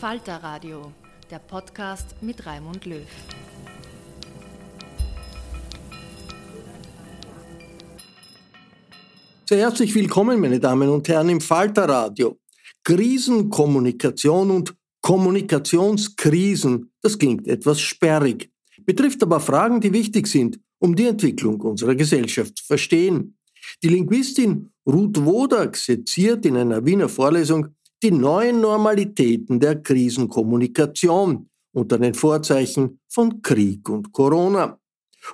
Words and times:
Falter 0.00 0.36
Radio, 0.42 0.92
der 1.30 1.38
Podcast 1.38 2.16
mit 2.20 2.44
Raimund 2.44 2.84
Löw. 2.84 3.00
Sehr 9.48 9.58
herzlich 9.58 9.94
willkommen, 9.94 10.38
meine 10.38 10.60
Damen 10.60 10.90
und 10.90 11.08
Herren, 11.08 11.30
im 11.30 11.40
Falter 11.40 11.88
Radio. 11.88 12.38
Krisenkommunikation 12.84 14.50
und 14.50 14.74
Kommunikationskrisen, 15.00 16.92
das 17.00 17.18
klingt 17.18 17.48
etwas 17.48 17.80
sperrig, 17.80 18.50
betrifft 18.84 19.22
aber 19.22 19.40
Fragen, 19.40 19.80
die 19.80 19.94
wichtig 19.94 20.26
sind, 20.26 20.60
um 20.78 20.94
die 20.94 21.06
Entwicklung 21.06 21.58
unserer 21.62 21.94
Gesellschaft 21.94 22.58
zu 22.58 22.66
verstehen. 22.66 23.38
Die 23.82 23.88
Linguistin 23.88 24.72
Ruth 24.86 25.24
Wodak 25.24 25.74
seziert 25.74 26.44
in 26.44 26.58
einer 26.58 26.84
Wiener 26.84 27.08
Vorlesung 27.08 27.68
die 28.02 28.10
neuen 28.10 28.60
Normalitäten 28.60 29.58
der 29.60 29.82
Krisenkommunikation 29.82 31.48
unter 31.72 31.98
den 31.98 32.14
Vorzeichen 32.14 33.00
von 33.08 33.42
Krieg 33.42 33.88
und 33.88 34.12
Corona. 34.12 34.78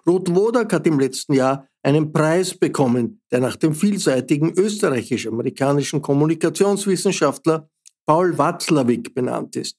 Ruth 0.06 0.34
Wodak 0.34 0.72
hat 0.72 0.86
im 0.86 0.98
letzten 0.98 1.34
Jahr 1.34 1.68
einen 1.82 2.12
Preis 2.12 2.54
bekommen, 2.54 3.20
der 3.30 3.40
nach 3.40 3.56
dem 3.56 3.74
vielseitigen 3.74 4.52
österreichisch-amerikanischen 4.52 6.00
Kommunikationswissenschaftler 6.00 7.68
Paul 8.06 8.36
Watzlawick 8.38 9.14
benannt 9.14 9.56
ist. 9.56 9.76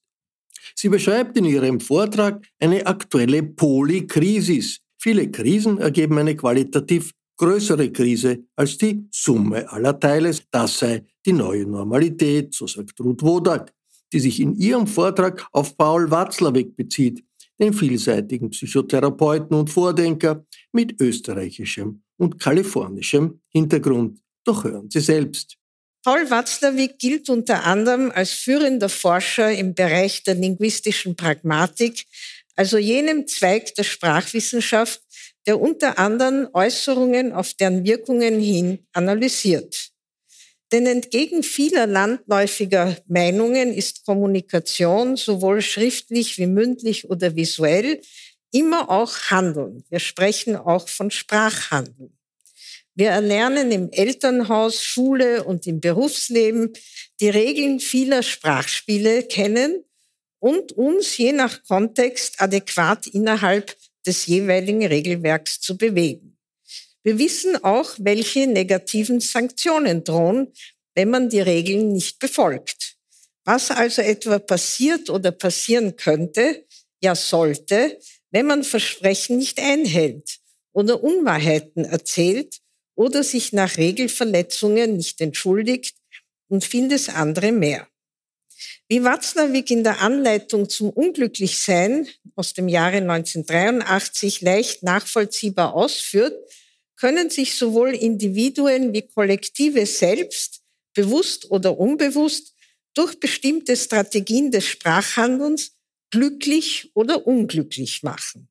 Sie 0.76 0.90
beschreibt 0.90 1.38
in 1.38 1.46
ihrem 1.46 1.80
Vortrag 1.80 2.46
eine 2.60 2.86
aktuelle 2.86 3.44
Polykrisis. 3.44 4.80
Viele 4.98 5.30
Krisen 5.30 5.80
ergeben 5.80 6.18
eine 6.18 6.36
qualitativ 6.36 7.12
größere 7.44 7.92
Krise 7.92 8.46
als 8.56 8.78
die 8.78 9.06
Summe 9.12 9.70
aller 9.70 10.00
Teile. 10.00 10.34
Das 10.50 10.80
sei 10.80 11.04
die 11.26 11.34
neue 11.34 11.66
Normalität, 11.66 12.54
so 12.54 12.68
sagt 12.68 13.00
Ruth 13.02 13.22
Wodak, 13.22 13.74
die 14.14 14.22
sich 14.22 14.40
in 14.40 14.56
ihrem 14.56 14.88
Vortrag 14.88 15.46
auf 15.52 15.76
Paul 15.76 16.09
Watzlawick 16.09 16.76
bezieht, 16.78 17.22
den 17.59 17.74
vielseitigen 17.74 18.50
Psychotherapeuten 18.50 19.58
und 19.58 19.70
Vordenker 19.70 20.46
mit 20.72 21.02
österreichischem 21.02 22.02
und 22.18 22.40
kalifornischem 22.40 23.42
Hintergrund. 23.50 24.20
Doch 24.46 24.64
hören 24.64 24.90
Sie 24.90 25.02
selbst. 25.02 25.58
Paul 26.02 26.30
Watzlawick 26.30 26.98
gilt 26.98 27.30
unter 27.30 27.66
anderem 27.66 28.12
als 28.12 28.32
führender 28.32 28.90
Forscher 28.90 29.52
im 29.52 29.74
Bereich 29.74 30.24
der 30.24 30.36
linguistischen 30.36 31.16
Pragmatik, 31.16 32.06
also 32.56 32.78
jenem 32.78 33.28
Zweig 33.28 33.74
der 33.76 33.84
Sprachwissenschaft, 33.84 35.02
der 35.46 35.59
unter 35.59 36.00
anderem 36.00 36.48
Äußerungen 36.54 37.34
auf 37.34 37.54
deren 37.54 37.84
Wirkungen 37.84 38.40
hin 38.40 38.86
analysiert. 38.94 39.90
Denn 40.72 40.88
entgegen 40.88 41.44
vieler 41.44 41.86
landläufiger 41.86 42.98
Meinungen 43.08 43.74
ist 43.74 44.06
Kommunikation 44.06 45.18
sowohl 45.18 45.62
schriftlich 45.62 46.38
wie 46.40 46.48
mündlich 46.48 47.09
oder 47.09 47.36
visuell 47.36 48.02
immer 48.52 48.90
auch 48.90 49.16
Handeln. 49.30 49.84
Wir 49.90 50.00
sprechen 50.00 50.56
auch 50.56 50.88
von 50.88 51.12
Sprachhandeln. 51.12 52.18
Wir 52.96 53.09
erlernen 53.09 53.72
im 53.72 53.92
Elternhaus, 53.92 54.84
Schule 54.84 55.44
und 55.44 55.66
im 55.66 55.82
Berufsleben 55.82 56.74
die 57.20 57.30
Regeln 57.30 57.80
vieler 57.80 58.22
Sprachspiele 58.22 59.24
kennen 59.24 59.84
und 60.40 60.72
uns 60.74 61.18
je 61.18 61.32
nach 61.32 61.64
Kontext 61.64 62.40
adäquat 62.40 63.08
innerhalb 63.08 63.76
des 64.06 64.25
jeweiligen 64.25 64.86
Regelwerks 64.86 65.59
zu 65.59 65.78
bewegen. 65.78 66.38
Wir 67.03 67.19
wissen 67.19 67.64
auch, 67.64 67.91
welche 68.00 68.47
negativen 68.47 69.19
Sanktionen 69.19 70.03
drohen, 70.03 70.53
wenn 70.96 71.09
man 71.09 71.30
die 71.30 71.41
Regeln 71.41 71.91
nicht 71.91 72.19
befolgt. 72.19 72.96
Was 73.44 73.72
also 73.72 74.02
etwa 74.02 74.40
passiert 74.40 75.09
oder 75.09 75.31
passieren 75.31 75.97
könnte, 75.97 76.66
ja 77.02 77.16
sollte, 77.16 78.00
wenn 78.31 78.46
man 78.46 78.64
Versprechen 78.64 79.38
nicht 79.38 79.59
einhält 79.59 80.40
oder 80.72 81.03
Unwahrheiten 81.03 81.84
erzählt 81.84 82.59
oder 82.96 83.23
sich 83.23 83.52
nach 83.52 83.78
Regelverletzungen 83.78 84.96
nicht 84.96 85.20
entschuldigt 85.20 85.96
und 86.47 86.64
vieles 86.64 87.09
andere 87.09 87.52
mehr. 87.52 87.88
Wie 88.88 89.04
Watzlawick 89.04 89.72
in 89.72 89.84
der 89.84 90.02
Anleitung 90.02 90.70
zum 90.70 90.90
Unglücklichsein 90.90 92.08
aus 92.36 92.54
dem 92.54 92.68
Jahre 92.68 92.98
1983 92.98 94.42
leicht 94.42 94.84
nachvollziehbar 94.84 95.74
ausführt, 95.74 96.34
können 96.96 97.30
sich 97.30 97.56
sowohl 97.56 97.96
Individuen 97.96 98.94
wie 98.94 99.02
Kollektive 99.02 99.86
selbst, 99.86 100.62
bewusst 100.94 101.50
oder 101.52 101.78
unbewusst, 101.78 102.54
durch 102.94 103.20
bestimmte 103.20 103.76
Strategien 103.76 104.52
des 104.52 104.68
Sprachhandelns 104.68 105.72
glücklich 106.12 106.92
oder 106.94 107.26
unglücklich 107.26 108.04
machen. 108.04 108.48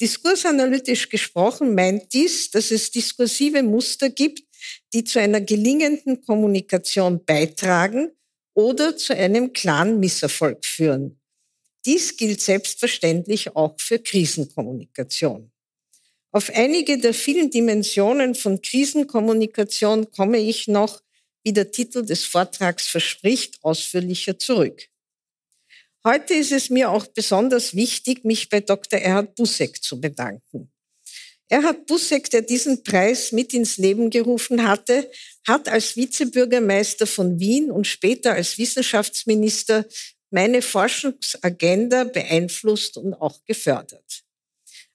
Diskursanalytisch 0.00 1.08
gesprochen 1.08 1.74
meint 1.74 2.12
dies, 2.12 2.50
dass 2.50 2.70
es 2.70 2.90
diskursive 2.90 3.62
Muster 3.62 4.08
gibt, 4.08 4.44
die 4.92 5.04
zu 5.04 5.20
einer 5.20 5.40
gelingenden 5.40 6.22
Kommunikation 6.22 7.24
beitragen 7.24 8.10
oder 8.58 8.96
zu 8.96 9.14
einem 9.14 9.52
klaren 9.52 10.00
Misserfolg 10.00 10.64
führen. 10.64 11.20
Dies 11.86 12.16
gilt 12.16 12.40
selbstverständlich 12.40 13.54
auch 13.54 13.76
für 13.78 14.00
Krisenkommunikation. 14.00 15.52
Auf 16.32 16.50
einige 16.52 16.98
der 16.98 17.14
vielen 17.14 17.52
Dimensionen 17.52 18.34
von 18.34 18.60
Krisenkommunikation 18.60 20.10
komme 20.10 20.38
ich 20.38 20.66
noch, 20.66 21.00
wie 21.44 21.52
der 21.52 21.70
Titel 21.70 22.04
des 22.04 22.24
Vortrags 22.24 22.88
verspricht, 22.88 23.62
ausführlicher 23.62 24.36
zurück. 24.40 24.88
Heute 26.02 26.34
ist 26.34 26.50
es 26.50 26.68
mir 26.68 26.90
auch 26.90 27.06
besonders 27.06 27.76
wichtig, 27.76 28.24
mich 28.24 28.48
bei 28.48 28.58
Dr. 28.58 28.98
Erhard 28.98 29.36
Busseck 29.36 29.80
zu 29.84 30.00
bedanken. 30.00 30.72
Erhard 31.50 31.86
Busseck, 31.86 32.28
der 32.30 32.42
diesen 32.42 32.82
Preis 32.82 33.32
mit 33.32 33.54
ins 33.54 33.78
Leben 33.78 34.10
gerufen 34.10 34.68
hatte, 34.68 35.10
hat 35.46 35.68
als 35.68 35.96
Vizebürgermeister 35.96 37.06
von 37.06 37.40
Wien 37.40 37.70
und 37.70 37.86
später 37.86 38.34
als 38.34 38.58
Wissenschaftsminister 38.58 39.86
meine 40.30 40.60
Forschungsagenda 40.60 42.04
beeinflusst 42.04 42.98
und 42.98 43.14
auch 43.14 43.42
gefördert. 43.46 44.24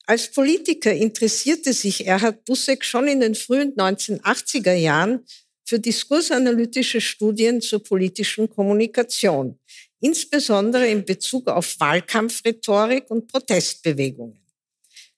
Als 0.05 0.29
Politiker 0.29 0.93
interessierte 0.93 1.73
sich 1.73 2.05
Erhard 2.05 2.45
Busseck 2.45 2.83
schon 2.83 3.07
in 3.07 3.21
den 3.21 3.35
frühen 3.35 3.73
1980er 3.73 4.73
Jahren 4.73 5.25
für 5.65 5.79
diskursanalytische 5.79 7.01
Studien 7.01 7.61
zur 7.61 7.81
politischen 7.81 8.49
Kommunikation, 8.49 9.57
insbesondere 10.01 10.87
in 10.87 11.05
Bezug 11.05 11.47
auf 11.47 11.79
Wahlkampfrhetorik 11.79 13.09
und 13.09 13.27
Protestbewegungen. 13.31 14.42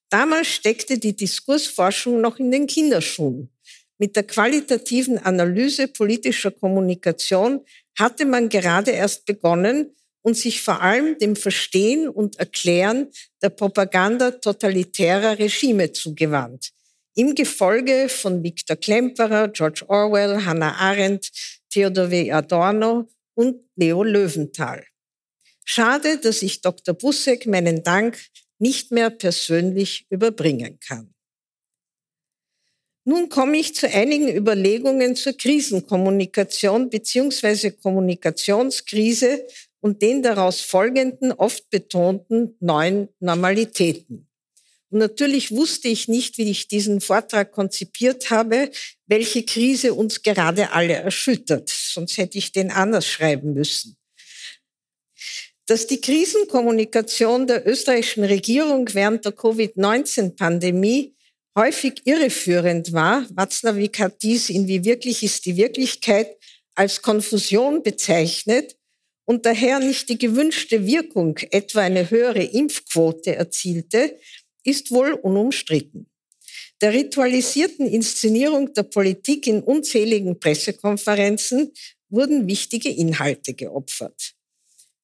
Damals 0.09 0.47
steckte 0.47 0.97
die 0.97 1.15
Diskursforschung 1.15 2.21
noch 2.21 2.37
in 2.39 2.51
den 2.51 2.67
Kinderschuhen. 2.67 3.49
Mit 3.97 4.15
der 4.15 4.23
qualitativen 4.23 5.17
Analyse 5.17 5.87
politischer 5.87 6.51
Kommunikation 6.51 7.61
hatte 7.97 8.25
man 8.25 8.49
gerade 8.49 8.91
erst 8.91 9.25
begonnen 9.25 9.95
und 10.21 10.35
sich 10.35 10.61
vor 10.61 10.81
allem 10.81 11.17
dem 11.17 11.35
Verstehen 11.35 12.09
und 12.09 12.37
Erklären 12.37 13.09
der 13.41 13.49
Propaganda 13.49 14.31
totalitärer 14.31 15.39
Regime 15.39 15.91
zugewandt. 15.91 16.71
Im 17.15 17.35
Gefolge 17.35 18.09
von 18.09 18.43
Viktor 18.43 18.75
Klemperer, 18.75 19.47
George 19.47 19.85
Orwell, 19.87 20.43
Hannah 20.43 20.75
Arendt, 20.75 21.31
Theodor 21.69 22.11
W. 22.11 22.31
Adorno 22.31 23.07
und 23.35 23.61
Leo 23.75 24.03
Löwenthal. 24.03 24.83
Schade, 25.63 26.17
dass 26.17 26.41
ich 26.41 26.61
Dr. 26.61 26.93
Busseck 26.93 27.45
meinen 27.45 27.83
Dank 27.83 28.17
nicht 28.59 28.91
mehr 28.91 29.09
persönlich 29.09 30.05
überbringen 30.09 30.79
kann. 30.79 31.13
Nun 33.07 33.29
komme 33.29 33.57
ich 33.57 33.75
zu 33.75 33.87
einigen 33.87 34.35
Überlegungen 34.35 35.15
zur 35.15 35.33
Krisenkommunikation 35.33 36.89
bzw. 36.89 37.69
Kommunikationskrise 37.71 39.45
und 39.79 40.01
den 40.01 40.23
daraus 40.23 40.61
folgenden, 40.61 41.31
oft 41.31 41.69
betonten 41.69 42.55
neuen 42.59 43.09
Normalitäten. 43.19 44.27
Und 44.89 44.99
natürlich 44.99 45.51
wusste 45.51 45.87
ich 45.87 46.07
nicht, 46.07 46.39
wie 46.39 46.49
ich 46.49 46.67
diesen 46.67 46.99
Vortrag 46.99 47.51
konzipiert 47.51 48.31
habe, 48.31 48.71
welche 49.05 49.43
Krise 49.43 49.93
uns 49.93 50.23
gerade 50.23 50.71
alle 50.71 50.93
erschüttert. 50.93 51.69
Sonst 51.69 52.17
hätte 52.17 52.39
ich 52.39 52.51
den 52.51 52.71
anders 52.71 53.05
schreiben 53.05 53.53
müssen. 53.53 53.97
Dass 55.67 55.87
die 55.87 55.99
Krisenkommunikation 55.99 57.47
der 57.47 57.67
österreichischen 57.67 58.23
Regierung 58.23 58.87
während 58.93 59.25
der 59.25 59.31
Covid-19-Pandemie 59.31 61.15
häufig 61.57 62.01
irreführend 62.05 62.93
war, 62.93 63.25
Watzlawick 63.33 63.97
hat 63.99 64.21
dies 64.21 64.49
in 64.49 64.67
Wie 64.67 64.83
wirklich 64.83 65.23
ist 65.23 65.45
die 65.45 65.57
Wirklichkeit 65.57 66.37
als 66.75 67.01
Konfusion 67.01 67.81
bezeichnet 67.81 68.77
und 69.25 69.47
daher 69.47 69.79
nicht 69.79 70.07
die 70.09 70.19
gewünschte 70.19 70.85
Wirkung, 70.85 71.39
etwa 71.49 71.81
eine 71.81 72.11
höhere 72.11 72.43
Impfquote 72.43 73.35
erzielte, 73.35 74.19
ist 74.63 74.91
wohl 74.91 75.13
unumstritten. 75.13 76.07
Der 76.79 76.93
ritualisierten 76.93 77.87
Inszenierung 77.87 78.71
der 78.73 78.83
Politik 78.83 79.47
in 79.47 79.63
unzähligen 79.63 80.39
Pressekonferenzen 80.39 81.71
wurden 82.09 82.45
wichtige 82.47 82.89
Inhalte 82.89 83.55
geopfert. 83.55 84.35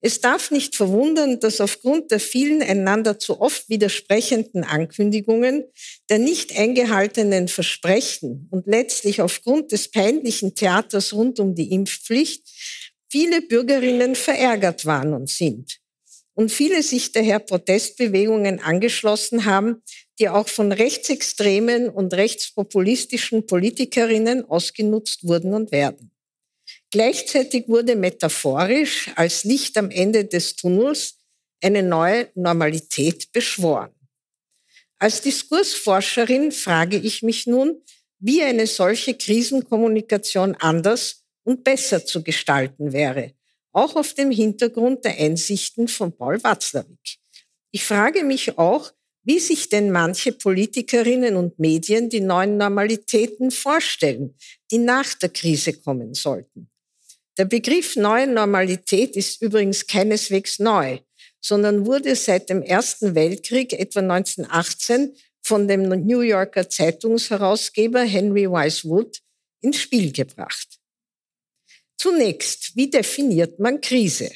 Es 0.03 0.19
darf 0.19 0.50
nicht 0.50 0.75
verwundern, 0.75 1.39
dass 1.39 1.62
aufgrund 1.62 2.09
der 2.09 2.19
vielen 2.19 2.63
einander 2.63 3.19
zu 3.19 3.39
oft 3.39 3.69
widersprechenden 3.69 4.63
Ankündigungen, 4.63 5.65
der 6.09 6.18
nicht 6.18 6.57
eingehaltenen 6.57 7.48
Versprechen 7.48 8.48
und 8.50 8.65
letztlich 8.65 9.21
aufgrund 9.21 9.71
des 9.71 9.92
peinlichen 9.92 10.56
Theaters 10.56 11.13
rund 11.13 11.39
um 11.39 11.53
die 11.53 11.71
Impfpflicht 11.71 12.50
viele 13.09 13.44
Bürgerinnen 13.44 14.15
verärgert 14.15 14.86
waren 14.88 15.13
und 15.13 15.30
sind. 15.30 15.77
Und 16.33 16.51
viele 16.51 16.81
sich 16.81 17.12
daher 17.12 17.39
Protestbewegungen 17.39 18.59
angeschlossen 18.59 19.45
haben, 19.45 19.83
die 20.18 20.30
auch 20.30 20.48
von 20.48 20.71
rechtsextremen 20.71 21.89
und 21.89 22.13
rechtspopulistischen 22.13 23.45
Politikerinnen 23.45 24.45
ausgenutzt 24.45 25.27
wurden 25.27 25.53
und 25.53 25.71
werden. 25.71 26.11
Gleichzeitig 26.92 27.70
wurde 27.70 27.96
metaphorisch 27.96 29.10
als 29.16 29.46
Licht 29.46 29.78
am 29.78 29.90
Ende 29.90 30.26
des 30.26 30.58
Tunnels 30.58 31.16
eine 31.64 31.84
neue 31.84 32.30
Normalität 32.36 33.32
beschworen. 33.32 33.92
Als 35.00 35.22
Diskursforscherin 35.22 36.52
frage 36.52 36.98
ich 36.98 37.24
mich 37.24 37.48
nun, 37.48 37.82
wie 38.20 38.44
eine 38.44 38.68
solche 38.68 39.16
Krisenkommunikation 39.16 40.56
anders 40.56 41.24
und 41.44 41.64
besser 41.64 42.06
zu 42.06 42.24
gestalten 42.24 42.92
wäre, 42.92 43.34
auch 43.72 43.96
auf 43.96 44.14
dem 44.14 44.30
Hintergrund 44.30 45.06
der 45.06 45.18
Einsichten 45.18 45.88
von 45.88 46.16
Paul 46.16 46.44
Watzlawick. 46.44 47.18
Ich 47.72 47.86
frage 47.86 48.26
mich 48.26 48.58
auch, 48.58 48.92
wie 49.24 49.40
sich 49.40 49.70
denn 49.70 49.92
manche 49.92 50.34
Politikerinnen 50.34 51.36
und 51.36 51.58
Medien 51.58 52.10
die 52.10 52.22
neuen 52.22 52.58
Normalitäten 52.58 53.50
vorstellen, 53.50 54.36
die 54.72 54.80
nach 54.80 55.14
der 55.14 55.30
Krise 55.30 55.74
kommen 55.74 56.14
sollten. 56.14 56.71
Der 57.38 57.45
Begriff 57.45 57.95
neue 57.95 58.28
Normalität 58.28 59.16
ist 59.16 59.42
übrigens 59.42 59.88
keineswegs 59.88 60.60
neu, 60.60 61.00
sondern 61.39 61.86
wurde 61.86 62.16
seit 62.16 62.50
dem 62.50 62.62
Ersten 62.62 63.16
Weltkrieg 63.16 63.74
etwa 63.74 64.01
1918 64.01 65.16
von 65.42 65.68
dem 65.68 65.83
New 65.83 66.22
Yorker 66.22 66.69
Zeitungsherausgeber 66.69 68.01
Henry 68.01 68.50
Wise 68.50 68.88
Wood 68.88 69.22
ins 69.62 69.78
Spiel 69.78 70.12
gebracht. 70.12 70.80
Zunächst, 71.98 72.75
wie 72.75 72.89
definiert 72.89 73.60
man 73.60 73.80
Krise? 73.80 74.31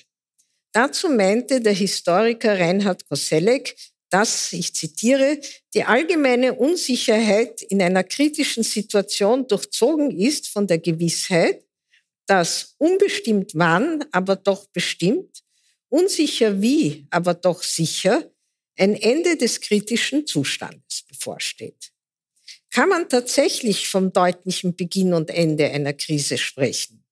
Dazu 0.71 1.09
meinte 1.09 1.61
der 1.61 1.73
Historiker 1.73 2.59
Reinhard 2.59 3.07
Koselleck, 3.07 3.75
dass, 4.09 4.53
ich 4.53 4.73
zitiere, 4.73 5.39
die 5.73 5.83
allgemeine 5.83 6.53
Unsicherheit 6.53 7.61
in 7.63 7.81
einer 7.81 8.03
kritischen 8.03 8.63
Situation 8.63 9.47
durchzogen 9.47 10.11
ist 10.11 10.47
von 10.47 10.67
der 10.67 10.77
Gewissheit, 10.77 11.64
dass 12.27 12.75
unbestimmt 12.77 13.51
wann, 13.55 14.05
aber 14.11 14.35
doch 14.35 14.67
bestimmt, 14.67 15.43
unsicher 15.89 16.61
wie, 16.61 17.05
aber 17.09 17.33
doch 17.33 17.63
sicher, 17.63 18.31
ein 18.77 18.95
Ende 18.95 19.37
des 19.37 19.61
kritischen 19.61 20.25
Zustandes 20.27 21.03
bevorsteht. 21.07 21.91
Kann 22.71 22.89
man 22.89 23.07
tatsächlich 23.07 23.87
vom 23.87 24.11
deutlichen 24.11 24.75
Beginn 24.75 25.13
und 25.13 25.29
Ende 25.29 25.71
einer 25.71 25.93
Krise 25.93 26.37
sprechen? 26.37 27.05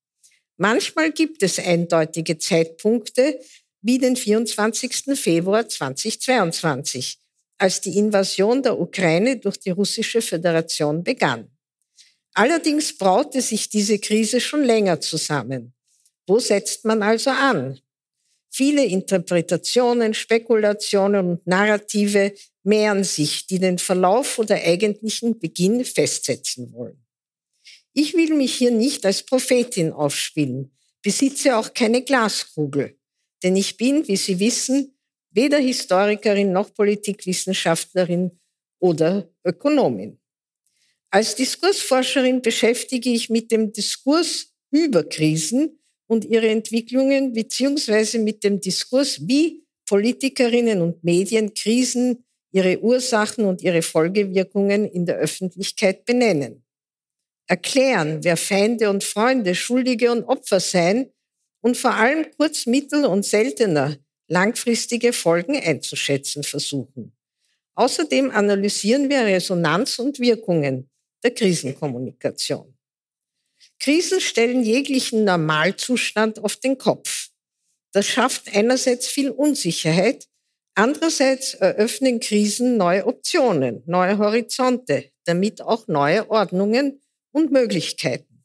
Manchmal 0.57 1.11
gibt 1.11 1.41
es 1.41 1.57
eindeutige 1.57 2.37
Zeitpunkte, 2.37 3.39
wie 3.81 3.97
den 3.97 4.15
24. 4.15 5.17
Februar 5.17 5.67
2022, 5.67 7.19
als 7.57 7.81
die 7.81 7.97
Invasion 7.97 8.61
der 8.61 8.79
Ukraine 8.79 9.37
durch 9.37 9.57
die 9.57 9.71
russische 9.71 10.21
Föderation 10.21 11.03
begann. 11.03 11.49
Allerdings 12.33 12.97
braute 12.97 13.41
sich 13.41 13.69
diese 13.69 13.99
Krise 13.99 14.41
schon 14.41 14.63
länger 14.63 14.99
zusammen. 14.99 15.73
Wo 16.25 16.39
setzt 16.39 16.85
man 16.85 17.03
also 17.03 17.29
an? 17.29 17.79
Viele 18.49 18.85
Interpretationen, 18.85 20.13
Spekulationen 20.13 21.29
und 21.29 21.47
Narrative 21.47 22.33
mehren 22.63 23.03
sich, 23.03 23.45
die 23.47 23.59
den 23.59 23.77
Verlauf 23.77 24.39
oder 24.39 24.55
eigentlichen 24.55 25.39
Beginn 25.39 25.83
festsetzen 25.85 26.71
wollen. 26.71 27.03
Ich 27.93 28.15
will 28.15 28.33
mich 28.33 28.55
hier 28.55 28.71
nicht 28.71 29.05
als 29.05 29.23
Prophetin 29.23 29.91
aufspielen, 29.91 30.71
besitze 31.01 31.57
auch 31.57 31.73
keine 31.73 32.03
Glaskugel, 32.03 32.97
denn 33.43 33.55
ich 33.55 33.77
bin, 33.77 34.07
wie 34.07 34.17
Sie 34.17 34.39
wissen, 34.39 34.97
weder 35.29 35.59
Historikerin 35.59 36.51
noch 36.51 36.73
Politikwissenschaftlerin 36.73 38.39
oder 38.79 39.29
Ökonomin. 39.43 40.19
Als 41.13 41.35
Diskursforscherin 41.35 42.41
beschäftige 42.41 43.11
ich 43.11 43.29
mit 43.29 43.51
dem 43.51 43.71
Diskurs 43.71 44.51
über 44.71 45.03
Krisen 45.03 45.77
und 46.07 46.25
ihre 46.25 46.49
Entwicklungen 46.49 47.33
beziehungsweise 47.33 48.17
mit 48.17 48.43
dem 48.43 48.59
Diskurs, 48.59 49.19
wie 49.27 49.63
Politikerinnen 49.87 50.81
und 50.81 51.03
Medien 51.03 51.53
Krisen, 51.53 52.25
ihre 52.51 52.79
Ursachen 52.79 53.45
und 53.45 53.61
ihre 53.61 53.83
Folgewirkungen 53.83 54.89
in 54.89 55.05
der 55.05 55.17
Öffentlichkeit 55.17 56.03
benennen. 56.03 56.65
Erklären, 57.45 58.23
wer 58.23 58.35
Feinde 58.35 58.89
und 58.89 59.03
Freunde, 59.03 59.53
Schuldige 59.53 60.11
und 60.11 60.23
Opfer 60.23 60.59
seien 60.59 61.11
und 61.61 61.77
vor 61.77 61.93
allem 61.93 62.25
kurz, 62.37 62.65
mittel 62.65 63.05
und 63.05 63.23
seltener 63.23 63.97
langfristige 64.29 65.13
Folgen 65.13 65.57
einzuschätzen 65.57 66.41
versuchen. 66.41 67.15
Außerdem 67.75 68.31
analysieren 68.31 69.11
wir 69.11 69.25
Resonanz 69.25 69.99
und 69.99 70.19
Wirkungen 70.19 70.89
der 71.23 71.31
Krisenkommunikation. 71.31 72.73
Krisen 73.79 74.21
stellen 74.21 74.63
jeglichen 74.63 75.23
Normalzustand 75.23 76.43
auf 76.43 76.57
den 76.57 76.77
Kopf. 76.77 77.29
Das 77.91 78.07
schafft 78.07 78.53
einerseits 78.55 79.07
viel 79.07 79.29
Unsicherheit, 79.29 80.27
andererseits 80.75 81.53
eröffnen 81.53 82.19
Krisen 82.19 82.77
neue 82.77 83.05
Optionen, 83.05 83.83
neue 83.85 84.17
Horizonte, 84.17 85.11
damit 85.25 85.61
auch 85.61 85.87
neue 85.87 86.29
Ordnungen 86.29 87.01
und 87.31 87.51
Möglichkeiten. 87.51 88.43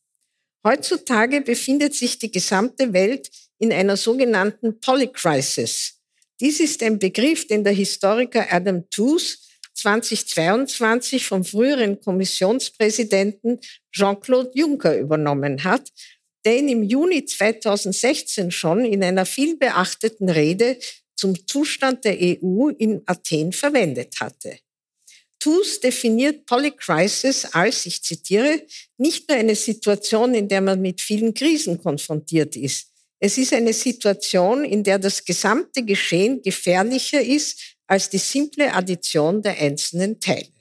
Heutzutage 0.64 1.40
befindet 1.40 1.94
sich 1.94 2.18
die 2.18 2.30
gesamte 2.30 2.92
Welt 2.92 3.30
in 3.58 3.72
einer 3.72 3.96
sogenannten 3.96 4.80
Polycrisis. 4.80 6.00
Dies 6.40 6.60
ist 6.60 6.82
ein 6.82 6.98
Begriff, 6.98 7.46
den 7.46 7.64
der 7.64 7.72
Historiker 7.72 8.46
Adam 8.50 8.88
Tooze 8.90 9.38
2022 9.78 11.24
vom 11.24 11.44
früheren 11.44 12.00
Kommissionspräsidenten 12.00 13.60
Jean-Claude 13.92 14.50
Juncker 14.54 14.96
übernommen 14.96 15.62
hat, 15.64 15.90
der 16.44 16.58
ihn 16.58 16.68
im 16.68 16.82
Juni 16.82 17.24
2016 17.24 18.50
schon 18.50 18.84
in 18.84 19.02
einer 19.02 19.26
vielbeachteten 19.26 20.28
Rede 20.28 20.78
zum 21.16 21.46
Zustand 21.46 22.04
der 22.04 22.16
EU 22.20 22.68
in 22.68 23.02
Athen 23.06 23.52
verwendet 23.52 24.14
hatte. 24.20 24.58
TUS 25.40 25.78
definiert 25.80 26.46
Polycrisis 26.46 27.44
als, 27.44 27.86
ich 27.86 28.02
zitiere, 28.02 28.62
nicht 28.96 29.28
nur 29.28 29.38
eine 29.38 29.54
Situation, 29.54 30.34
in 30.34 30.48
der 30.48 30.60
man 30.60 30.80
mit 30.80 31.00
vielen 31.00 31.32
Krisen 31.32 31.80
konfrontiert 31.80 32.56
ist. 32.56 32.88
Es 33.20 33.38
ist 33.38 33.52
eine 33.52 33.72
Situation, 33.72 34.64
in 34.64 34.82
der 34.82 34.98
das 34.98 35.24
gesamte 35.24 35.84
Geschehen 35.84 36.42
gefährlicher 36.42 37.20
ist 37.20 37.77
als 37.88 38.10
die 38.10 38.18
simple 38.18 38.72
Addition 38.72 39.42
der 39.42 39.58
einzelnen 39.58 40.20
Teile. 40.20 40.52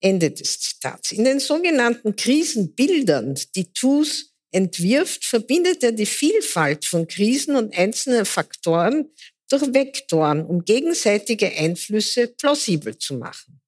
Ende 0.00 0.30
des 0.30 0.60
Zitats. 0.60 1.12
In 1.12 1.24
den 1.24 1.40
sogenannten 1.40 2.14
Krisenbildern, 2.14 3.38
die 3.54 3.72
TUS 3.72 4.34
entwirft, 4.50 5.24
verbindet 5.24 5.82
er 5.82 5.92
die 5.92 6.06
Vielfalt 6.06 6.84
von 6.84 7.08
Krisen 7.08 7.56
und 7.56 7.76
einzelnen 7.76 8.26
Faktoren 8.26 9.10
durch 9.48 9.62
Vektoren, 9.72 10.44
um 10.44 10.64
gegenseitige 10.64 11.50
Einflüsse 11.50 12.28
plausibel 12.28 12.98
zu 12.98 13.14
machen. 13.14 13.60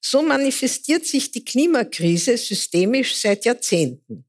So 0.00 0.22
manifestiert 0.22 1.06
sich 1.06 1.30
die 1.30 1.44
Klimakrise 1.44 2.36
systemisch 2.36 3.14
seit 3.16 3.44
Jahrzehnten. 3.44 4.24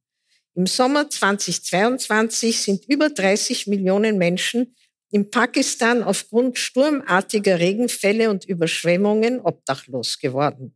Im 0.56 0.68
Sommer 0.68 1.10
2022 1.10 2.62
sind 2.62 2.86
über 2.86 3.10
30 3.10 3.66
Millionen 3.68 4.20
Menschen 4.20 4.76
in 5.14 5.30
Pakistan 5.30 6.02
aufgrund 6.02 6.58
sturmartiger 6.58 7.60
Regenfälle 7.60 8.32
und 8.32 8.46
Überschwemmungen 8.46 9.42
obdachlos 9.42 10.18
geworden. 10.18 10.76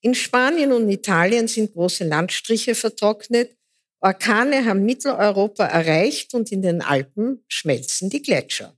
In 0.00 0.16
Spanien 0.16 0.72
und 0.72 0.90
Italien 0.90 1.46
sind 1.46 1.74
große 1.74 2.02
Landstriche 2.02 2.74
vertrocknet, 2.74 3.56
Orkane 4.00 4.64
haben 4.64 4.84
Mitteleuropa 4.84 5.64
erreicht 5.64 6.34
und 6.34 6.50
in 6.50 6.60
den 6.60 6.82
Alpen 6.82 7.44
schmelzen 7.46 8.10
die 8.10 8.20
Gletscher. 8.20 8.76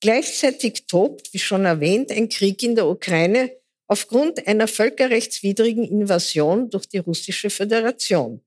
Gleichzeitig 0.00 0.86
tobt, 0.86 1.34
wie 1.34 1.38
schon 1.38 1.66
erwähnt, 1.66 2.10
ein 2.12 2.30
Krieg 2.30 2.62
in 2.62 2.74
der 2.74 2.86
Ukraine 2.86 3.54
aufgrund 3.88 4.46
einer 4.46 4.68
völkerrechtswidrigen 4.68 5.84
Invasion 5.84 6.70
durch 6.70 6.86
die 6.88 6.98
russische 6.98 7.50
Föderation. 7.50 8.40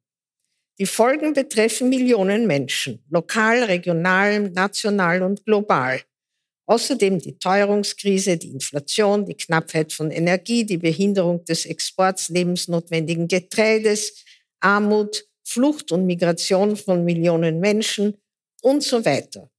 Die 0.77 0.85
Folgen 0.85 1.31
betreffen 1.31 1.87
Millionen 1.87 2.47
Menschen, 2.47 3.01
lokal, 3.09 3.63
regional, 3.63 4.49
national 4.49 5.23
und 5.23 5.45
global. 5.45 6.01
Außerdem 6.65 7.19
die 7.19 7.37
Teuerungskrise, 7.37 8.35
die 8.35 8.49
Inflation, 8.49 9.25
die 9.25 9.35
Knappheit 9.35 9.93
von 9.93 10.11
Energie, 10.11 10.65
die 10.65 10.77
Behinderung 10.77 11.45
des 11.45 11.65
Exports 11.65 12.27
lebensnotwendigen 12.27 13.29
Getreides, 13.29 14.25
Armut, 14.59 15.25
Flucht 15.43 15.93
und 15.93 16.05
Migration 16.05 16.75
von 16.75 17.05
Millionen 17.05 17.61
Menschen 17.61 18.17
und 18.61 18.83
so 18.83 19.05
weiter. 19.05 19.49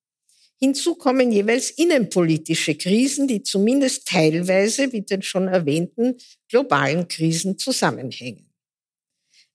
Hinzu 0.58 0.96
kommen 0.96 1.32
jeweils 1.32 1.70
innenpolitische 1.70 2.74
Krisen, 2.74 3.28
die 3.28 3.42
zumindest 3.42 4.08
teilweise 4.08 4.88
mit 4.88 5.10
den 5.10 5.22
schon 5.22 5.48
erwähnten 5.48 6.16
globalen 6.48 7.08
Krisen 7.08 7.56
zusammenhängen. 7.56 8.45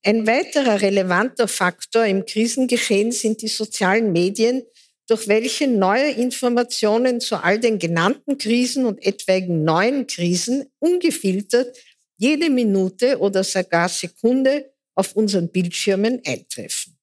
Ein 0.04 0.26
weiterer 0.26 0.82
relevanter 0.82 1.48
Faktor 1.48 2.06
im 2.06 2.26
Krisengeschehen 2.26 3.12
sind 3.12 3.44
die 3.44 3.48
sozialen 3.48 4.12
Medien, 4.12 4.64
durch 5.08 5.28
welche 5.28 5.68
neue 5.68 6.12
Informationen 6.12 7.20
zu 7.22 7.36
all 7.36 7.60
den 7.60 7.78
genannten 7.78 8.38
Krisen 8.38 8.86
und 8.86 9.06
etwaigen 9.06 9.64
neuen 9.64 10.08
Krisen 10.08 10.66
ungefiltert 10.80 11.78
jede 12.18 12.50
Minute 12.50 13.20
oder 13.20 13.44
sogar 13.44 13.90
Sekunde 13.90 14.72
auf 14.96 15.16
unseren 15.16 15.52
Bildschirmen 15.52 16.22
eintreffen. 16.26 16.98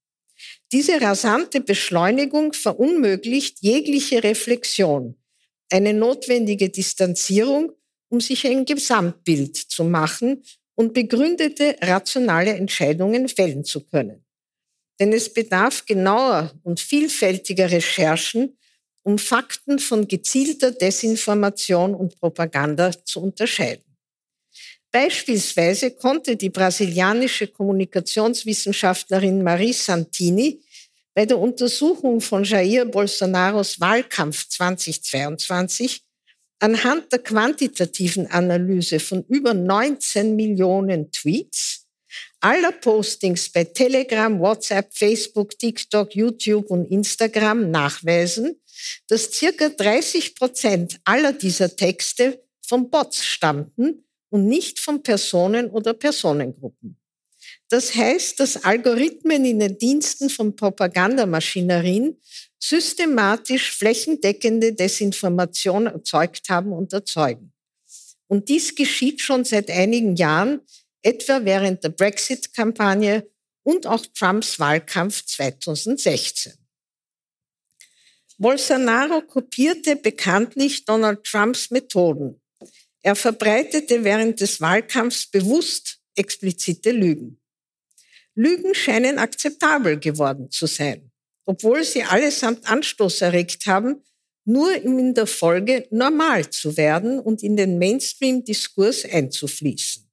Diese 0.73 1.01
rasante 1.01 1.61
Beschleunigung 1.61 2.53
verunmöglicht 2.53 3.59
jegliche 3.61 4.25
Reflexion, 4.25 5.17
eine 5.71 5.95
notwendige 5.95 6.69
Distanzierung, 6.69 7.73
um 8.09 8.21
sich 8.21 8.47
ein 8.47 8.65
Gesamtbild 8.65 9.57
zu 9.57 9.85
machen 9.85 10.43
und 10.79 10.95
begründete 10.95 11.77
rationale 11.83 12.53
Entscheidungen 12.53 13.29
fällen 13.29 13.65
zu 13.65 13.85
können. 13.85 14.25
Denn 15.01 15.13
es 15.13 15.33
bedarf 15.33 15.85
genauer 15.85 16.53
und 16.63 16.79
vielfältiger 16.79 17.69
Recherchen, 17.69 18.57
um 19.03 19.19
Fakten 19.19 19.81
von 19.81 20.07
gezielter 20.07 20.71
Desinformation 20.71 21.97
und 21.97 22.21
Propaganda 22.21 22.93
zu 23.05 23.21
unterscheiden. 23.21 23.97
Beispielsweise 24.93 25.91
konnte 25.91 26.37
die 26.37 26.51
brasilianische 26.51 27.49
Kommunikationswissenschaftlerin 27.49 29.43
Marie 29.43 29.73
Santini 29.73 30.63
bei 31.13 31.27
der 31.27 31.41
Untersuchung 31.41 32.21
von 32.21 32.45
Jair 32.45 32.85
Bolsonaros 32.85 33.81
Wahlkampf 33.81 34.49
2022 34.49 36.05
anhand 36.59 37.13
der 37.13 37.21
quantitativen 37.21 38.27
Analyse 38.27 39.01
von 39.01 39.25
über 39.29 39.55
19 39.55 40.35
Millionen 40.35 41.11
Tweets, 41.13 41.87
aller 42.41 42.73
Postings 42.73 43.51
bei 43.51 43.65
Telegram, 43.65 44.39
WhatsApp, 44.39 44.93
Facebook, 44.93 45.59
TikTok, 45.59 46.15
YouTube 46.15 46.71
und 46.71 46.87
Instagram 46.91 47.71
nachweisen, 47.71 48.61
dass 49.09 49.33
circa 49.33 49.69
30 49.69 50.35
Prozent 50.35 51.01
aller 51.05 51.33
dieser 51.33 51.75
Texte 51.75 52.43
von 52.67 52.91
Bots 52.91 53.25
stammten 53.25 54.05
und 54.31 54.47
nicht 54.47 54.79
von 54.79 55.03
Personen 55.03 55.71
oder 55.71 55.95
Personengruppen. 55.95 56.97
Das 57.71 57.95
heißt, 57.95 58.41
dass 58.41 58.65
Algorithmen 58.65 59.45
in 59.45 59.59
den 59.59 59.79
Diensten 59.79 60.31
von 60.31 60.57
Propagandamaschinerien 60.57 62.19
systematisch 62.59 63.73
flächendeckende 63.77 64.73
Desinformation 64.73 65.87
erzeugt 65.87 66.49
haben 66.49 66.73
und 66.73 66.93
erzeugen. 66.93 67.53
Und 68.27 68.49
dies 68.49 68.75
geschieht 68.75 69.21
schon 69.21 69.45
seit 69.45 69.71
einigen 69.71 70.17
Jahren, 70.17 70.61
etwa 71.03 71.45
während 71.45 71.85
der 71.85 71.91
Brexit-Kampagne 71.91 73.29
und 73.63 73.87
auch 73.87 74.05
Trumps 74.07 74.59
Wahlkampf 74.59 75.25
2016. 75.25 76.53
Bolsonaro 78.39 79.23
kopierte 79.23 79.97
bekanntlich 79.97 80.85
Donald 80.85 81.25
Trumps 81.25 81.71
Methoden. 81.71 82.41
Er 83.03 83.17
verbreitete 83.17 84.05
während 84.05 84.41
des 84.41 84.61
Wahlkampfs 84.61 85.27
bewusst 85.27 85.99
explizite 86.15 86.93
Lügen. 86.93 87.41
Lügen 88.35 88.75
scheinen 88.75 89.19
akzeptabel 89.19 89.99
geworden 89.99 90.51
zu 90.51 90.67
sein, 90.67 91.08
obwohl 91.49 91.83
sie 91.83 92.03
allesamt 92.03 92.71
Anstoß 92.71 93.23
erregt 93.23 93.65
haben, 93.65 94.05
nur 94.45 94.71
in 94.75 95.15
der 95.15 95.27
Folge 95.27 95.89
normal 95.91 96.51
zu 96.51 96.77
werden 96.77 97.19
und 97.19 97.43
in 97.43 97.57
den 97.57 97.79
Mainstream-Diskurs 97.79 99.07
einzufließen. 99.07 100.07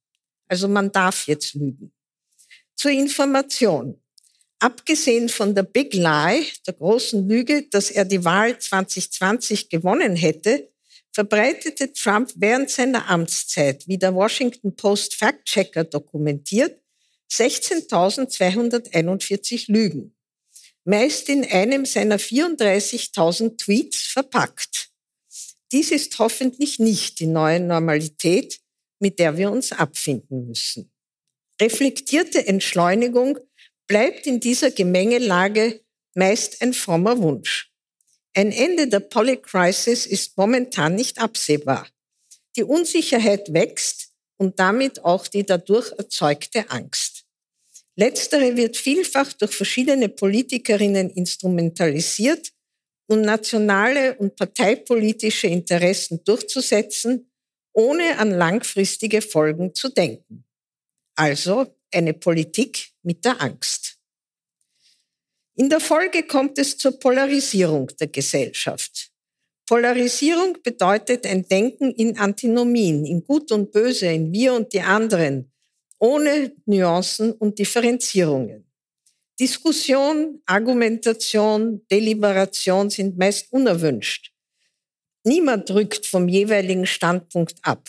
Also 0.48 0.66
man 0.66 0.90
darf 0.90 1.26
jetzt 1.26 1.52
lügen. 1.52 1.92
Zur 2.74 2.92
Information. 2.92 4.00
Abgesehen 4.60 5.28
von 5.28 5.54
der 5.54 5.64
Big 5.64 5.92
Lie, 5.92 6.46
der 6.66 6.72
großen 6.72 7.28
Lüge, 7.28 7.66
dass 7.70 7.90
er 7.90 8.06
die 8.06 8.24
Wahl 8.24 8.58
2020 8.58 9.68
gewonnen 9.68 10.16
hätte, 10.16 10.70
verbreitete 11.12 11.92
Trump 11.92 12.32
während 12.36 12.70
seiner 12.70 13.10
Amtszeit, 13.10 13.86
wie 13.86 13.98
der 13.98 14.14
Washington 14.14 14.74
Post 14.74 15.16
Fact-Checker 15.16 15.84
dokumentiert, 15.84 16.80
16.241 17.30 19.70
Lügen, 19.70 20.15
meist 20.86 21.28
in 21.28 21.44
einem 21.44 21.84
seiner 21.84 22.18
34.000 22.18 23.58
Tweets 23.58 24.02
verpackt. 24.02 24.90
Dies 25.72 25.90
ist 25.90 26.18
hoffentlich 26.18 26.78
nicht 26.78 27.18
die 27.18 27.26
neue 27.26 27.60
Normalität, 27.60 28.60
mit 29.00 29.18
der 29.18 29.36
wir 29.36 29.50
uns 29.50 29.72
abfinden 29.72 30.46
müssen. 30.46 30.92
Reflektierte 31.60 32.46
Entschleunigung 32.46 33.38
bleibt 33.86 34.26
in 34.26 34.40
dieser 34.40 34.70
Gemengelage 34.70 35.80
meist 36.14 36.62
ein 36.62 36.72
frommer 36.72 37.18
Wunsch. 37.18 37.72
Ein 38.34 38.52
Ende 38.52 38.86
der 38.86 39.00
Polycrisis 39.00 40.06
ist 40.06 40.36
momentan 40.36 40.94
nicht 40.94 41.18
absehbar. 41.18 41.88
Die 42.54 42.64
Unsicherheit 42.64 43.52
wächst 43.52 44.12
und 44.36 44.60
damit 44.60 45.04
auch 45.04 45.26
die 45.26 45.44
dadurch 45.44 45.90
erzeugte 45.92 46.70
Angst. 46.70 47.15
Letztere 47.96 48.56
wird 48.56 48.76
vielfach 48.76 49.32
durch 49.32 49.54
verschiedene 49.54 50.10
Politikerinnen 50.10 51.08
instrumentalisiert, 51.10 52.52
um 53.06 53.22
nationale 53.22 54.16
und 54.16 54.36
parteipolitische 54.36 55.46
Interessen 55.46 56.22
durchzusetzen, 56.22 57.30
ohne 57.72 58.18
an 58.18 58.32
langfristige 58.32 59.22
Folgen 59.22 59.74
zu 59.74 59.88
denken. 59.88 60.44
Also 61.14 61.74
eine 61.92 62.12
Politik 62.12 62.90
mit 63.02 63.24
der 63.24 63.40
Angst. 63.40 63.96
In 65.54 65.70
der 65.70 65.80
Folge 65.80 66.24
kommt 66.24 66.58
es 66.58 66.76
zur 66.76 66.98
Polarisierung 66.98 67.88
der 67.98 68.08
Gesellschaft. 68.08 69.10
Polarisierung 69.66 70.58
bedeutet 70.62 71.26
ein 71.26 71.48
Denken 71.48 71.92
in 71.92 72.18
Antinomien, 72.18 73.06
in 73.06 73.24
Gut 73.24 73.50
und 73.52 73.72
Böse, 73.72 74.06
in 74.06 74.32
Wir 74.32 74.52
und 74.52 74.72
die 74.72 74.82
anderen, 74.82 75.50
ohne 75.98 76.52
Nuancen 76.66 77.32
und 77.32 77.58
Differenzierungen. 77.58 78.66
Diskussion, 79.38 80.40
Argumentation, 80.46 81.86
Deliberation 81.90 82.88
sind 82.88 83.18
meist 83.18 83.52
unerwünscht. 83.52 84.32
Niemand 85.24 85.70
rückt 85.70 86.06
vom 86.06 86.28
jeweiligen 86.28 86.86
Standpunkt 86.86 87.58
ab. 87.62 87.88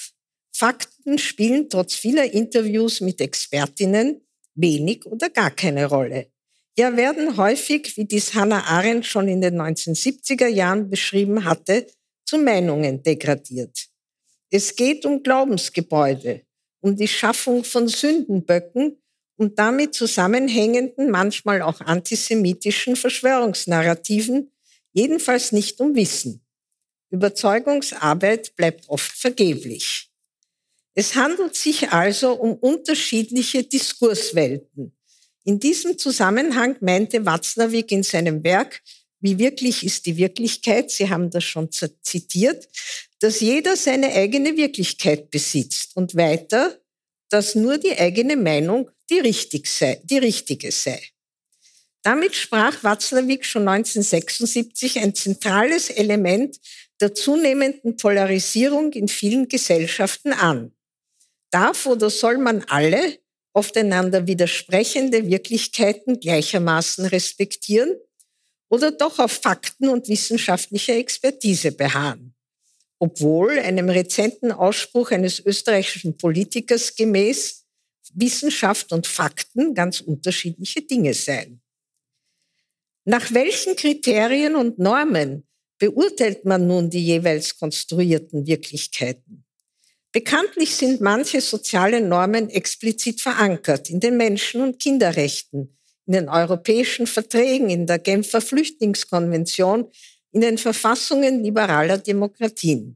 Fakten 0.52 1.18
spielen 1.18 1.70
trotz 1.70 1.94
vieler 1.94 2.34
Interviews 2.34 3.00
mit 3.00 3.22
Expertinnen 3.22 4.22
wenig 4.56 5.06
oder 5.06 5.30
gar 5.30 5.52
keine 5.52 5.86
Rolle. 5.86 6.32
Ja, 6.78 6.98
werden 6.98 7.38
häufig, 7.38 7.96
wie 7.96 8.06
dies 8.06 8.34
Hannah 8.34 8.64
Arendt 8.64 9.06
schon 9.06 9.28
in 9.28 9.42
den 9.42 9.60
1970er 9.62 10.48
Jahren 10.48 10.90
beschrieben 10.90 11.46
hatte, 11.46 11.88
zu 12.26 12.38
Meinungen 12.38 13.02
degradiert. 13.04 13.88
Es 14.50 14.76
geht 14.76 15.06
um 15.06 15.24
Glaubensgebäude, 15.24 16.47
um 16.88 16.96
die 16.96 17.08
Schaffung 17.08 17.66
von 17.66 17.90
Sündenböcken 17.90 18.98
und 19.36 19.60
damit 19.60 19.94
zusammenhängenden, 19.94 21.12
manchmal 21.12 21.62
auch 21.62 21.82
antisemitischen 21.82 22.96
Verschwörungsnarrativen, 22.96 24.52
jedenfalls 24.94 25.52
nicht 25.52 25.82
um 25.82 25.96
Wissen. 25.96 26.46
Überzeugungsarbeit 27.10 28.56
bleibt 28.56 28.88
oft 28.88 29.12
vergeblich. 29.12 30.10
Es 30.94 31.16
handelt 31.16 31.56
sich 31.56 31.92
also 31.92 32.34
um 32.34 32.54
unterschiedliche 32.54 33.64
Diskurswelten, 33.64 34.94
in 35.44 35.60
diesem 35.60 35.98
Zusammenhang 35.98 36.76
meinte 36.82 37.26
Watzlawick 37.26 37.94
in 37.94 38.04
seinem 38.04 38.44
Werk, 38.44 38.82
wie 39.22 39.40
wirklich 39.40 39.86
ist 39.86 40.06
die 40.06 40.18
Wirklichkeit, 40.18 40.92
Sie 40.92 41.10
haben 41.10 41.30
das 41.30 41.46
schon 41.46 41.70
zitiert, 41.72 42.68
dass 43.20 43.40
jeder 43.40 43.76
seine 43.76 44.12
eigene 44.14 44.58
Wirklichkeit 44.58 45.32
besitzt 45.32 45.96
und 45.96 46.16
weiter, 46.16 46.80
dass 47.30 47.56
nur 47.56 47.78
die 47.78 47.98
eigene 47.98 48.36
Meinung 48.36 48.90
die, 49.10 49.20
richtig 49.20 49.68
sei, 49.68 50.02
die 50.04 50.18
richtige 50.18 50.72
sei. 50.72 51.02
Damit 52.04 52.36
sprach 52.36 52.84
Watzlawick 52.84 53.46
schon 53.46 53.68
1976 53.68 55.00
ein 55.00 55.14
zentrales 55.14 55.90
Element 55.90 56.58
der 57.02 57.14
zunehmenden 57.14 57.98
Polarisierung 57.98 58.94
in 58.94 59.08
vielen 59.08 59.48
Gesellschaften 59.48 60.32
an. 60.34 60.72
Darf 61.52 61.86
oder 61.86 62.10
soll 62.10 62.38
man 62.38 62.64
alle, 62.70 63.20
oft 63.54 63.76
einander 63.76 64.28
widersprechende 64.28 65.28
Wirklichkeiten 65.28 66.20
gleichermaßen 66.20 67.06
respektieren 67.08 67.96
oder 68.70 68.92
doch 68.92 69.20
auf 69.20 69.32
Fakten 69.32 69.90
und 69.90 70.08
wissenschaftlicher 70.08 70.96
Expertise 70.96 71.72
beharren. 71.72 72.37
Obwohl 73.00 73.60
einem 73.60 73.90
rezenten 73.90 74.52
Ausspruch 74.52 75.12
eines 75.12 75.40
österreichischen 75.46 76.18
Politikers 76.18 76.96
gemäß 76.96 77.66
Wissenschaft 78.14 78.92
und 78.92 79.06
Fakten 79.06 79.74
ganz 79.74 80.02
unterschiedliche 80.02 80.82
Dinge 80.82 81.14
seien. 81.14 81.62
Nach 83.06 83.32
welchen 83.34 83.76
Kriterien 83.76 84.56
und 84.56 84.80
Normen 84.80 85.48
beurteilt 85.78 86.46
man 86.46 86.68
nun 86.68 86.90
die 86.90 87.06
jeweils 87.06 87.58
konstruierten 87.58 88.46
Wirklichkeiten? 88.48 89.46
Bekanntlich 90.12 90.76
sind 90.76 91.00
manche 91.00 91.42
soziale 91.42 92.02
Normen 92.02 92.50
explizit 92.50 93.22
verankert 93.22 93.90
in 93.90 94.00
den 94.00 94.18
Menschen- 94.18 94.62
und 94.62 94.80
Kinderrechten, 94.80 95.78
in 96.06 96.14
den 96.14 96.30
europäischen 96.30 97.06
Verträgen, 97.06 97.70
in 97.70 97.86
der 97.86 98.00
Genfer 98.00 98.42
Flüchtlingskonvention, 98.42 99.92
in 100.38 100.42
den 100.42 100.60
Verfassungen 100.60 101.44
liberaler 101.44 101.98
Demokratien. 101.98 102.96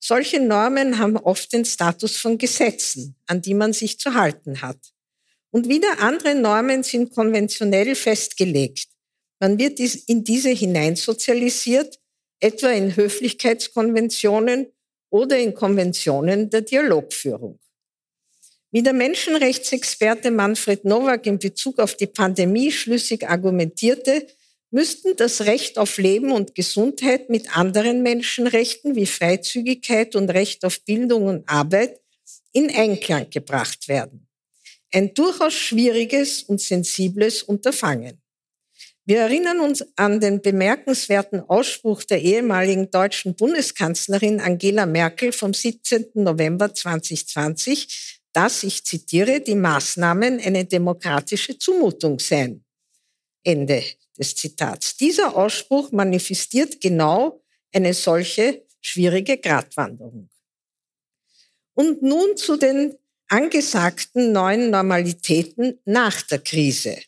Solche 0.00 0.40
Normen 0.40 0.98
haben 0.98 1.18
oft 1.18 1.52
den 1.52 1.66
Status 1.66 2.16
von 2.16 2.38
Gesetzen, 2.38 3.14
an 3.26 3.42
die 3.42 3.52
man 3.52 3.74
sich 3.74 3.98
zu 3.98 4.14
halten 4.14 4.62
hat. 4.62 4.78
Und 5.50 5.68
wieder 5.68 6.00
andere 6.00 6.34
Normen 6.34 6.82
sind 6.82 7.12
konventionell 7.14 7.94
festgelegt. 7.94 8.88
Man 9.38 9.58
wird 9.58 9.80
in 9.80 10.24
diese 10.24 10.48
hineinsozialisiert, 10.48 12.00
etwa 12.40 12.70
in 12.70 12.96
Höflichkeitskonventionen 12.96 14.72
oder 15.10 15.38
in 15.38 15.52
Konventionen 15.52 16.48
der 16.48 16.62
Dialogführung. 16.62 17.58
Wie 18.70 18.82
der 18.82 18.94
Menschenrechtsexperte 18.94 20.30
Manfred 20.30 20.86
Nowak 20.86 21.26
in 21.26 21.38
Bezug 21.38 21.78
auf 21.80 21.98
die 21.98 22.06
Pandemie 22.06 22.72
schlüssig 22.72 23.28
argumentierte, 23.28 24.26
müssten 24.72 25.14
das 25.16 25.42
Recht 25.42 25.78
auf 25.78 25.98
Leben 25.98 26.32
und 26.32 26.54
Gesundheit 26.54 27.28
mit 27.28 27.56
anderen 27.56 28.02
Menschenrechten 28.02 28.96
wie 28.96 29.06
Freizügigkeit 29.06 30.16
und 30.16 30.30
Recht 30.30 30.64
auf 30.64 30.80
Bildung 30.84 31.26
und 31.26 31.48
Arbeit 31.48 32.00
in 32.52 32.74
Einklang 32.74 33.28
gebracht 33.30 33.86
werden. 33.86 34.26
Ein 34.90 35.14
durchaus 35.14 35.54
schwieriges 35.54 36.42
und 36.42 36.60
sensibles 36.60 37.42
Unterfangen. 37.42 38.20
Wir 39.04 39.20
erinnern 39.20 39.60
uns 39.60 39.84
an 39.96 40.20
den 40.20 40.40
bemerkenswerten 40.40 41.40
Ausspruch 41.40 42.04
der 42.04 42.22
ehemaligen 42.22 42.90
deutschen 42.90 43.34
Bundeskanzlerin 43.34 44.40
Angela 44.40 44.86
Merkel 44.86 45.32
vom 45.32 45.52
17. 45.52 46.10
November 46.14 46.72
2020, 46.72 48.20
dass, 48.32 48.62
ich 48.62 48.84
zitiere, 48.84 49.40
die 49.40 49.56
Maßnahmen 49.56 50.40
eine 50.40 50.64
demokratische 50.64 51.58
Zumutung 51.58 52.18
seien. 52.18 52.64
Ende 53.42 53.82
des 54.22 54.36
Zitats. 54.36 54.96
Dieser 54.96 55.36
Ausspruch 55.36 55.90
manifestiert 55.90 56.80
genau 56.80 57.42
eine 57.72 57.92
solche 57.92 58.64
schwierige 58.80 59.36
Gratwanderung. 59.38 60.28
Und 61.74 62.02
nun 62.02 62.36
zu 62.36 62.56
den 62.56 62.96
angesagten 63.28 64.32
neuen 64.32 64.70
Normalitäten 64.70 65.80
nach 65.84 66.22
der 66.22 66.38
Krise. 66.38 66.98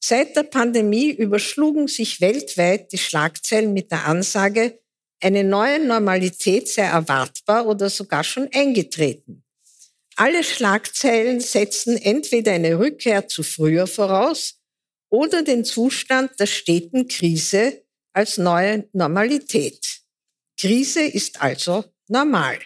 Seit 0.00 0.36
der 0.36 0.42
Pandemie 0.42 1.10
überschlugen 1.10 1.86
sich 1.86 2.20
weltweit 2.20 2.92
die 2.92 2.98
Schlagzeilen 2.98 3.72
mit 3.72 3.90
der 3.90 4.06
Ansage, 4.06 4.80
eine 5.22 5.44
neue 5.44 5.78
Normalität 5.78 6.68
sei 6.68 6.84
erwartbar 6.84 7.66
oder 7.66 7.90
sogar 7.90 8.24
schon 8.24 8.48
eingetreten. 8.52 9.44
Alle 10.16 10.42
Schlagzeilen 10.42 11.40
setzen 11.40 11.96
entweder 11.96 12.52
eine 12.52 12.78
Rückkehr 12.78 13.28
zu 13.28 13.42
früher 13.42 13.86
voraus 13.86 14.59
oder 15.10 15.42
den 15.42 15.64
Zustand 15.64 16.38
der 16.38 16.46
steten 16.46 17.08
Krise 17.08 17.84
als 18.12 18.38
neue 18.38 18.88
Normalität. 18.92 20.00
Krise 20.58 21.02
ist 21.02 21.40
also 21.42 21.84
normal. 22.08 22.58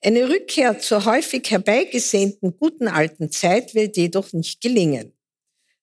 Eine 0.00 0.28
Rückkehr 0.28 0.78
zur 0.78 1.04
häufig 1.04 1.50
herbeigesehnten 1.50 2.56
guten 2.56 2.86
alten 2.86 3.32
Zeit 3.32 3.74
wird 3.74 3.96
jedoch 3.96 4.32
nicht 4.32 4.60
gelingen. 4.60 5.12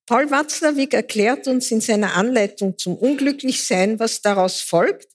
Paul 0.06 0.30
Watzlawick 0.30 0.94
erklärt 0.94 1.48
uns 1.48 1.72
in 1.72 1.82
seiner 1.82 2.14
Anleitung 2.14 2.78
zum 2.78 2.96
Unglücklichsein, 2.96 4.00
was 4.00 4.22
daraus 4.22 4.62
folgt, 4.62 5.10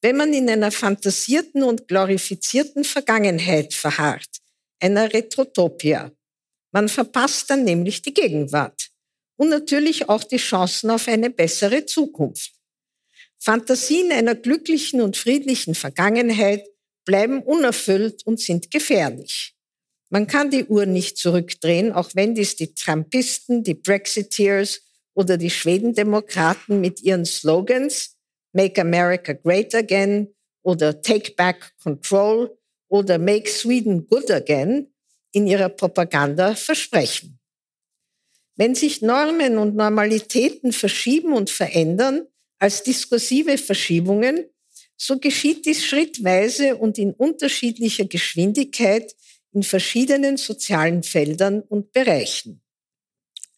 wenn 0.00 0.16
man 0.16 0.34
in 0.34 0.50
einer 0.50 0.72
fantasierten 0.72 1.62
und 1.62 1.86
glorifizierten 1.86 2.84
Vergangenheit 2.84 3.72
verharrt, 3.72 4.28
einer 4.80 5.12
Retrotopia. 5.12 6.10
Man 6.72 6.88
verpasst 6.88 7.48
dann 7.50 7.64
nämlich 7.64 8.02
die 8.02 8.12
Gegenwart 8.12 8.91
und 9.42 9.48
natürlich 9.48 10.08
auch 10.08 10.22
die 10.22 10.36
Chancen 10.36 10.88
auf 10.88 11.08
eine 11.08 11.28
bessere 11.28 11.84
Zukunft. 11.84 12.52
Fantasien 13.38 14.12
einer 14.12 14.36
glücklichen 14.36 15.00
und 15.00 15.16
friedlichen 15.16 15.74
Vergangenheit 15.74 16.64
bleiben 17.04 17.42
unerfüllt 17.42 18.24
und 18.24 18.38
sind 18.38 18.70
gefährlich. 18.70 19.56
Man 20.10 20.28
kann 20.28 20.52
die 20.52 20.66
Uhr 20.66 20.86
nicht 20.86 21.18
zurückdrehen, 21.18 21.90
auch 21.90 22.10
wenn 22.14 22.36
dies 22.36 22.54
die 22.54 22.72
Trumpisten, 22.72 23.64
die 23.64 23.74
Brexiteers 23.74 24.80
oder 25.12 25.36
die 25.36 25.50
Schwedendemokraten 25.50 26.80
mit 26.80 27.02
ihren 27.02 27.24
Slogans 27.24 28.16
Make 28.52 28.80
America 28.80 29.32
Great 29.32 29.74
Again 29.74 30.32
oder 30.62 31.02
Take 31.02 31.32
Back 31.32 31.72
Control 31.82 32.56
oder 32.86 33.18
Make 33.18 33.50
Sweden 33.50 34.06
Good 34.06 34.30
Again 34.30 34.94
in 35.32 35.48
ihrer 35.48 35.68
Propaganda 35.68 36.54
versprechen. 36.54 37.40
Wenn 38.62 38.76
sich 38.76 39.02
Normen 39.02 39.58
und 39.58 39.74
Normalitäten 39.74 40.72
verschieben 40.72 41.32
und 41.32 41.50
verändern 41.50 42.28
als 42.60 42.84
diskursive 42.84 43.58
Verschiebungen, 43.58 44.48
so 44.96 45.18
geschieht 45.18 45.66
dies 45.66 45.84
schrittweise 45.84 46.76
und 46.76 46.96
in 46.96 47.12
unterschiedlicher 47.12 48.04
Geschwindigkeit 48.04 49.16
in 49.52 49.64
verschiedenen 49.64 50.36
sozialen 50.36 51.02
Feldern 51.02 51.62
und 51.62 51.90
Bereichen. 51.90 52.62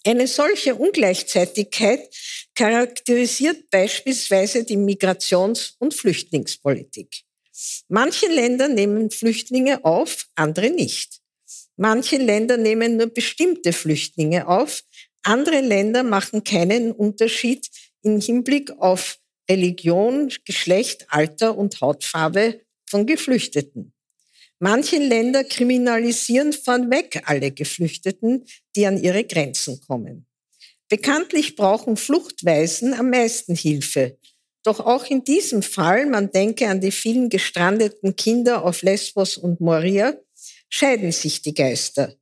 Eine 0.06 0.26
solche 0.26 0.74
Ungleichzeitigkeit 0.74 2.08
charakterisiert 2.54 3.68
beispielsweise 3.68 4.64
die 4.64 4.78
Migrations- 4.78 5.74
und 5.80 5.92
Flüchtlingspolitik. 5.92 7.24
Manche 7.88 8.28
Länder 8.28 8.68
nehmen 8.68 9.10
Flüchtlinge 9.10 9.84
auf, 9.84 10.28
andere 10.34 10.70
nicht. 10.70 11.20
Manche 11.76 12.16
Länder 12.18 12.56
nehmen 12.56 12.96
nur 12.96 13.08
bestimmte 13.08 13.72
Flüchtlinge 13.72 14.46
auf, 14.46 14.84
andere 15.24 15.60
Länder 15.60 16.02
machen 16.02 16.44
keinen 16.44 16.92
Unterschied 16.92 17.68
im 18.02 18.20
Hinblick 18.20 18.70
auf 18.78 19.18
Religion, 19.50 20.32
Geschlecht, 20.44 21.06
Alter 21.08 21.56
und 21.56 21.80
Hautfarbe 21.80 22.60
von 22.86 23.06
Geflüchteten. 23.06 23.92
Manche 24.58 24.96
Länder 24.96 25.44
kriminalisieren 25.44 26.52
vorweg 26.52 27.22
alle 27.26 27.50
Geflüchteten, 27.50 28.44
die 28.76 28.86
an 28.86 29.02
ihre 29.02 29.24
Grenzen 29.24 29.80
kommen. 29.80 30.26
Bekanntlich 30.88 31.56
brauchen 31.56 31.96
Fluchtweisen 31.96 32.94
am 32.94 33.10
meisten 33.10 33.56
Hilfe. 33.56 34.18
Doch 34.62 34.80
auch 34.80 35.06
in 35.06 35.24
diesem 35.24 35.62
Fall, 35.62 36.06
man 36.06 36.30
denke 36.30 36.68
an 36.68 36.80
die 36.80 36.92
vielen 36.92 37.28
gestrandeten 37.28 38.16
Kinder 38.16 38.64
auf 38.64 38.82
Lesbos 38.82 39.36
und 39.36 39.60
Moria, 39.60 40.14
scheiden 40.70 41.12
sich 41.12 41.42
die 41.42 41.54
Geister. 41.54 42.14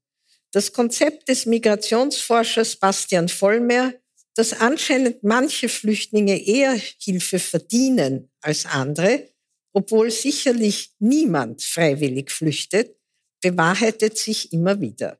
Das 0.52 0.70
Konzept 0.74 1.30
des 1.30 1.46
Migrationsforschers 1.46 2.76
Bastian 2.76 3.28
Vollmer, 3.30 3.94
dass 4.34 4.52
anscheinend 4.52 5.22
manche 5.22 5.68
Flüchtlinge 5.70 6.46
eher 6.46 6.78
Hilfe 6.98 7.38
verdienen 7.38 8.30
als 8.42 8.66
andere, 8.66 9.30
obwohl 9.72 10.10
sicherlich 10.10 10.90
niemand 10.98 11.62
freiwillig 11.62 12.30
flüchtet, 12.30 12.94
bewahrheitet 13.40 14.18
sich 14.18 14.52
immer 14.52 14.78
wieder. 14.78 15.18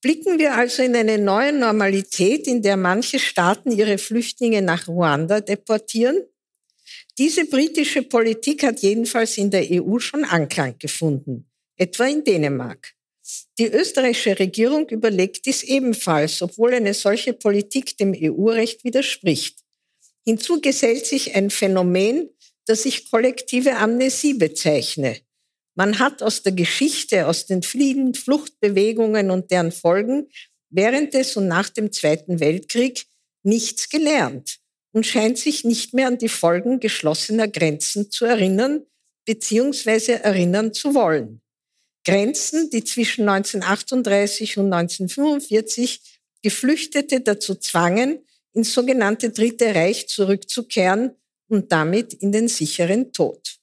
Blicken 0.00 0.38
wir 0.38 0.54
also 0.54 0.82
in 0.82 0.96
eine 0.96 1.18
neue 1.18 1.52
Normalität, 1.52 2.46
in 2.46 2.62
der 2.62 2.78
manche 2.78 3.18
Staaten 3.18 3.70
ihre 3.70 3.98
Flüchtlinge 3.98 4.62
nach 4.62 4.88
Ruanda 4.88 5.40
deportieren? 5.40 6.24
Diese 7.18 7.44
britische 7.44 8.02
Politik 8.02 8.64
hat 8.64 8.80
jedenfalls 8.80 9.36
in 9.36 9.50
der 9.50 9.66
EU 9.70 9.98
schon 9.98 10.24
Anklang 10.24 10.76
gefunden, 10.78 11.46
etwa 11.76 12.06
in 12.06 12.24
Dänemark. 12.24 12.94
Die 13.58 13.66
österreichische 13.66 14.38
Regierung 14.38 14.88
überlegt 14.88 15.46
dies 15.46 15.62
ebenfalls, 15.62 16.42
obwohl 16.42 16.74
eine 16.74 16.94
solche 16.94 17.32
Politik 17.32 17.96
dem 17.96 18.14
EU-Recht 18.14 18.84
widerspricht. 18.84 19.60
Hinzu 20.24 20.60
gesellt 20.60 21.06
sich 21.06 21.34
ein 21.34 21.50
Phänomen, 21.50 22.30
das 22.66 22.84
ich 22.84 23.10
kollektive 23.10 23.76
Amnesie 23.76 24.34
bezeichne. 24.34 25.18
Man 25.74 25.98
hat 25.98 26.22
aus 26.22 26.42
der 26.42 26.52
Geschichte, 26.52 27.26
aus 27.26 27.46
den 27.46 27.62
vielen 27.62 28.14
Fluchtbewegungen 28.14 29.30
und 29.30 29.50
deren 29.50 29.72
Folgen 29.72 30.28
während 30.70 31.14
des 31.14 31.36
und 31.36 31.48
nach 31.48 31.68
dem 31.68 31.92
Zweiten 31.92 32.40
Weltkrieg 32.40 33.06
nichts 33.42 33.88
gelernt 33.88 34.58
und 34.92 35.06
scheint 35.06 35.38
sich 35.38 35.64
nicht 35.64 35.94
mehr 35.94 36.08
an 36.08 36.18
die 36.18 36.28
Folgen 36.28 36.80
geschlossener 36.80 37.48
Grenzen 37.48 38.10
zu 38.10 38.24
erinnern 38.24 38.86
beziehungsweise 39.24 40.22
erinnern 40.24 40.72
zu 40.72 40.94
wollen. 40.94 41.41
Grenzen, 42.04 42.70
die 42.70 42.84
zwischen 42.84 43.28
1938 43.28 44.58
und 44.58 44.72
1945 44.72 46.00
Geflüchtete 46.42 47.20
dazu 47.20 47.54
zwangen, 47.54 48.18
ins 48.52 48.72
sogenannte 48.74 49.30
Dritte 49.30 49.74
Reich 49.74 50.08
zurückzukehren 50.08 51.12
und 51.48 51.70
damit 51.72 52.14
in 52.14 52.32
den 52.32 52.48
sicheren 52.48 53.12
Tod. 53.12 53.58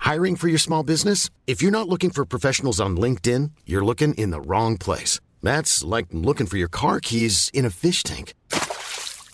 Hiring 0.00 0.36
for 0.36 0.48
your 0.48 0.58
small 0.58 0.84
business? 0.84 1.30
If 1.46 1.60
you're 1.60 1.72
not 1.72 1.88
looking 1.88 2.10
for 2.10 2.24
professionals 2.24 2.80
on 2.80 2.96
LinkedIn, 2.96 3.50
you're 3.66 3.84
looking 3.84 4.14
in 4.14 4.30
the 4.30 4.40
wrong 4.40 4.78
place. 4.78 5.20
That's 5.42 5.82
like 5.82 6.06
looking 6.12 6.46
for 6.46 6.56
your 6.56 6.68
car 6.68 7.00
keys 7.00 7.50
in 7.52 7.64
a 7.64 7.70
fish 7.70 8.02
tank. 8.02 8.34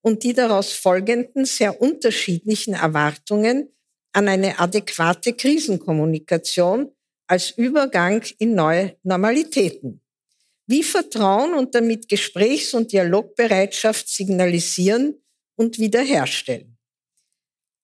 und 0.00 0.22
die 0.22 0.32
daraus 0.32 0.72
folgenden 0.72 1.44
sehr 1.44 1.80
unterschiedlichen 1.80 2.74
Erwartungen 2.74 3.70
an 4.12 4.28
eine 4.28 4.58
adäquate 4.58 5.32
Krisenkommunikation 5.32 6.90
als 7.26 7.50
Übergang 7.50 8.22
in 8.38 8.54
neue 8.54 8.96
Normalitäten? 9.02 10.00
wie 10.68 10.82
Vertrauen 10.82 11.54
und 11.54 11.74
damit 11.74 12.08
Gesprächs- 12.08 12.74
und 12.74 12.92
Dialogbereitschaft 12.92 14.06
signalisieren 14.08 15.16
und 15.56 15.78
wiederherstellen. 15.78 16.76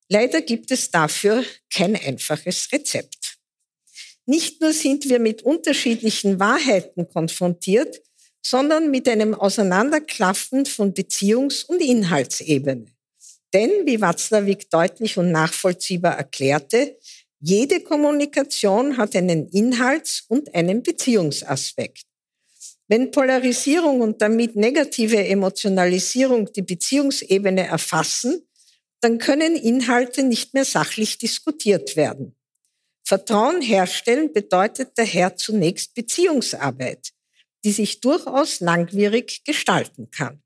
Leider 0.09 0.42
gibt 0.42 0.70
es 0.70 0.90
dafür 0.90 1.42
kein 1.72 1.96
einfaches 1.96 2.70
Rezept. 2.70 3.38
Nicht 4.27 4.61
nur 4.61 4.74
sind 4.74 5.09
wir 5.09 5.18
mit 5.18 5.42
unterschiedlichen 5.42 6.38
Wahrheiten 6.38 7.09
konfrontiert, 7.09 8.03
sondern 8.44 8.90
mit 8.90 9.09
einem 9.09 9.35
Auseinanderklaffen 9.35 10.66
von 10.66 10.92
Beziehungs- 10.92 11.64
und 11.64 11.80
Inhaltsebene. 11.80 12.87
Denn, 13.54 13.70
wie 13.87 14.00
Watzlawick 14.00 14.68
deutlich 14.68 15.16
und 15.16 15.30
nachvollziehbar 15.30 16.18
erklärte, 16.18 16.98
jede 17.40 17.80
Kommunikation 17.80 18.96
hat 18.96 19.16
einen 19.16 19.48
Inhalts- 19.50 20.24
und 20.28 20.54
einen 20.54 20.83
Beziehungsaspekt. 20.83 22.02
Wenn 22.87 23.11
Polarisierung 23.11 24.02
und 24.02 24.20
damit 24.20 24.57
negative 24.57 25.24
Emotionalisierung 25.26 26.52
die 26.52 26.62
Beziehungsebene 26.62 27.66
erfassen, 27.66 28.46
dann 29.00 29.18
können 29.18 29.57
Inhalte 29.57 30.22
nicht 30.22 30.52
mehr 30.52 30.64
sachlich 30.64 31.16
diskutiert 31.16 31.96
werden. 31.96 32.35
Vertrauen 33.07 33.61
herstellen 33.62 34.33
bedeutet 34.33 34.92
daher 34.96 35.37
zunächst 35.37 35.94
Beziehungsarbeit, 35.94 37.13
die 37.64 37.72
sich 37.72 38.00
durchaus 38.00 38.61
langwierig 38.61 39.42
gestalten 39.44 40.11
kann. 40.11 40.42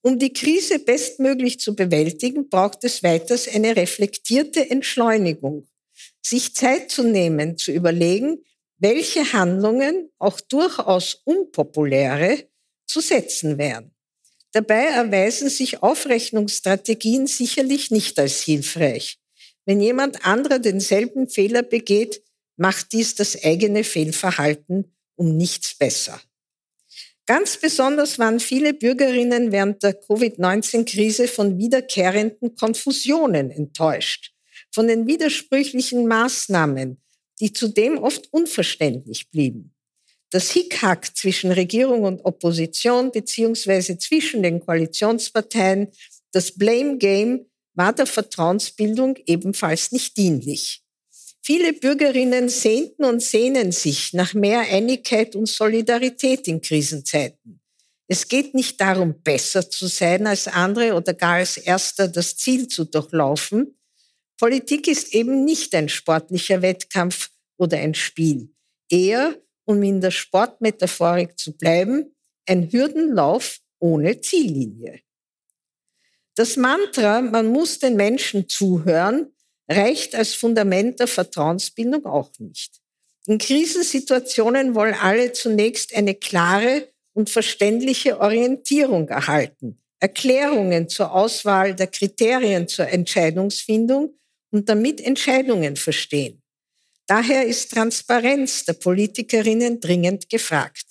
Um 0.00 0.18
die 0.18 0.32
Krise 0.32 0.78
bestmöglich 0.78 1.58
zu 1.58 1.74
bewältigen, 1.74 2.48
braucht 2.48 2.84
es 2.84 3.02
weiters 3.02 3.48
eine 3.48 3.74
reflektierte 3.74 4.70
Entschleunigung, 4.70 5.66
sich 6.22 6.54
Zeit 6.54 6.90
zu 6.90 7.02
nehmen, 7.02 7.56
zu 7.56 7.72
überlegen, 7.72 8.44
welche 8.78 9.32
Handlungen, 9.32 10.10
auch 10.18 10.40
durchaus 10.40 11.22
unpopuläre, 11.24 12.48
zu 12.86 13.00
setzen 13.00 13.58
wären. 13.58 13.94
Dabei 14.52 14.84
erweisen 14.84 15.48
sich 15.48 15.82
Aufrechnungsstrategien 15.82 17.26
sicherlich 17.26 17.90
nicht 17.90 18.18
als 18.18 18.42
hilfreich. 18.42 19.18
Wenn 19.64 19.80
jemand 19.80 20.24
anderer 20.24 20.58
denselben 20.58 21.28
Fehler 21.28 21.62
begeht, 21.62 22.22
macht 22.56 22.92
dies 22.92 23.14
das 23.14 23.42
eigene 23.42 23.82
Fehlverhalten 23.82 24.93
um 25.16 25.36
nichts 25.36 25.76
besser. 25.76 26.20
Ganz 27.26 27.56
besonders 27.56 28.18
waren 28.18 28.38
viele 28.38 28.74
Bürgerinnen 28.74 29.50
während 29.50 29.82
der 29.82 29.94
Covid-19-Krise 29.94 31.26
von 31.26 31.58
wiederkehrenden 31.58 32.54
Konfusionen 32.54 33.50
enttäuscht, 33.50 34.34
von 34.70 34.88
den 34.88 35.06
widersprüchlichen 35.06 36.06
Maßnahmen, 36.06 37.00
die 37.40 37.52
zudem 37.52 37.96
oft 37.98 38.30
unverständlich 38.30 39.30
blieben. 39.30 39.74
Das 40.30 40.50
Hickhack 40.50 41.16
zwischen 41.16 41.50
Regierung 41.50 42.02
und 42.02 42.24
Opposition 42.24 43.10
beziehungsweise 43.10 43.96
zwischen 43.96 44.42
den 44.42 44.60
Koalitionsparteien, 44.60 45.88
das 46.32 46.52
Blame 46.52 46.98
Game 46.98 47.46
war 47.74 47.92
der 47.92 48.06
Vertrauensbildung 48.06 49.16
ebenfalls 49.26 49.92
nicht 49.92 50.16
dienlich. 50.16 50.83
Viele 51.46 51.74
Bürgerinnen 51.74 52.48
sehnten 52.48 53.04
und 53.04 53.20
sehnen 53.20 53.70
sich 53.70 54.14
nach 54.14 54.32
mehr 54.32 54.60
Einigkeit 54.60 55.36
und 55.36 55.46
Solidarität 55.46 56.48
in 56.48 56.62
Krisenzeiten. 56.62 57.60
Es 58.08 58.28
geht 58.28 58.54
nicht 58.54 58.80
darum, 58.80 59.20
besser 59.22 59.68
zu 59.68 59.86
sein 59.86 60.26
als 60.26 60.48
andere 60.48 60.94
oder 60.94 61.12
gar 61.12 61.34
als 61.34 61.58
erster 61.58 62.08
das 62.08 62.36
Ziel 62.36 62.68
zu 62.68 62.84
durchlaufen, 62.84 63.76
Politik 64.38 64.88
ist 64.88 65.14
eben 65.14 65.44
nicht 65.44 65.74
ein 65.74 65.88
sportlicher 65.88 66.60
Wettkampf 66.60 67.30
oder 67.56 67.78
ein 67.78 67.94
Spiel. 67.94 68.52
Eher, 68.90 69.36
um 69.64 69.82
in 69.82 70.00
der 70.00 70.10
Sportmetaphorik 70.10 71.38
zu 71.38 71.56
bleiben, 71.56 72.14
ein 72.46 72.70
Hürdenlauf 72.72 73.60
ohne 73.78 74.20
Ziellinie. 74.20 75.00
Das 76.34 76.56
Mantra, 76.56 77.20
man 77.20 77.46
muss 77.46 77.78
den 77.78 77.96
Menschen 77.96 78.48
zuhören, 78.48 79.32
reicht 79.68 80.14
als 80.14 80.34
Fundament 80.34 81.00
der 81.00 81.06
Vertrauensbildung 81.06 82.06
auch 82.06 82.30
nicht. 82.38 82.80
In 83.26 83.38
Krisensituationen 83.38 84.74
wollen 84.74 84.94
alle 84.94 85.32
zunächst 85.32 85.94
eine 85.94 86.14
klare 86.14 86.88
und 87.14 87.30
verständliche 87.30 88.20
Orientierung 88.20 89.08
erhalten, 89.08 89.78
Erklärungen 90.00 90.88
zur 90.88 91.12
Auswahl 91.12 91.74
der 91.74 91.86
Kriterien 91.86 92.68
zur 92.68 92.88
Entscheidungsfindung 92.88 94.18
und 94.50 94.68
damit 94.68 95.00
Entscheidungen 95.00 95.76
verstehen. 95.76 96.42
Daher 97.06 97.46
ist 97.46 97.70
Transparenz 97.70 98.64
der 98.64 98.74
Politikerinnen 98.74 99.80
dringend 99.80 100.28
gefragt. 100.28 100.84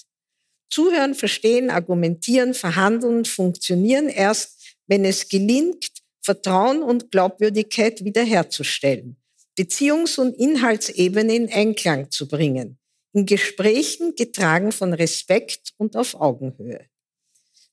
Zuhören, 0.69 1.13
verstehen, 1.13 1.69
argumentieren, 1.69 2.53
verhandeln, 2.53 3.25
funktionieren 3.25 4.09
erst, 4.09 4.75
wenn 4.87 5.05
es 5.05 5.27
gelingt, 5.27 6.02
Vertrauen 6.23 6.81
und 6.81 7.11
Glaubwürdigkeit 7.11 8.05
wiederherzustellen, 8.05 9.17
Beziehungs- 9.59 10.17
und 10.17 10.33
Inhaltsebene 10.33 11.35
in 11.35 11.51
Einklang 11.51 12.09
zu 12.11 12.27
bringen, 12.27 12.79
in 13.11 13.25
Gesprächen 13.25 14.15
getragen 14.15 14.71
von 14.71 14.93
Respekt 14.93 15.73
und 15.77 15.97
auf 15.97 16.15
Augenhöhe. 16.15 16.87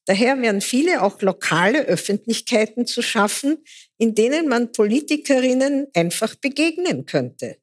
Daher 0.06 0.42
wären 0.42 0.60
viele 0.60 1.02
auch 1.02 1.22
lokale 1.22 1.84
Öffentlichkeiten 1.84 2.86
zu 2.86 3.02
schaffen, 3.02 3.58
in 3.96 4.16
denen 4.16 4.48
man 4.48 4.72
Politikerinnen 4.72 5.86
einfach 5.94 6.34
begegnen 6.34 7.06
könnte. 7.06 7.58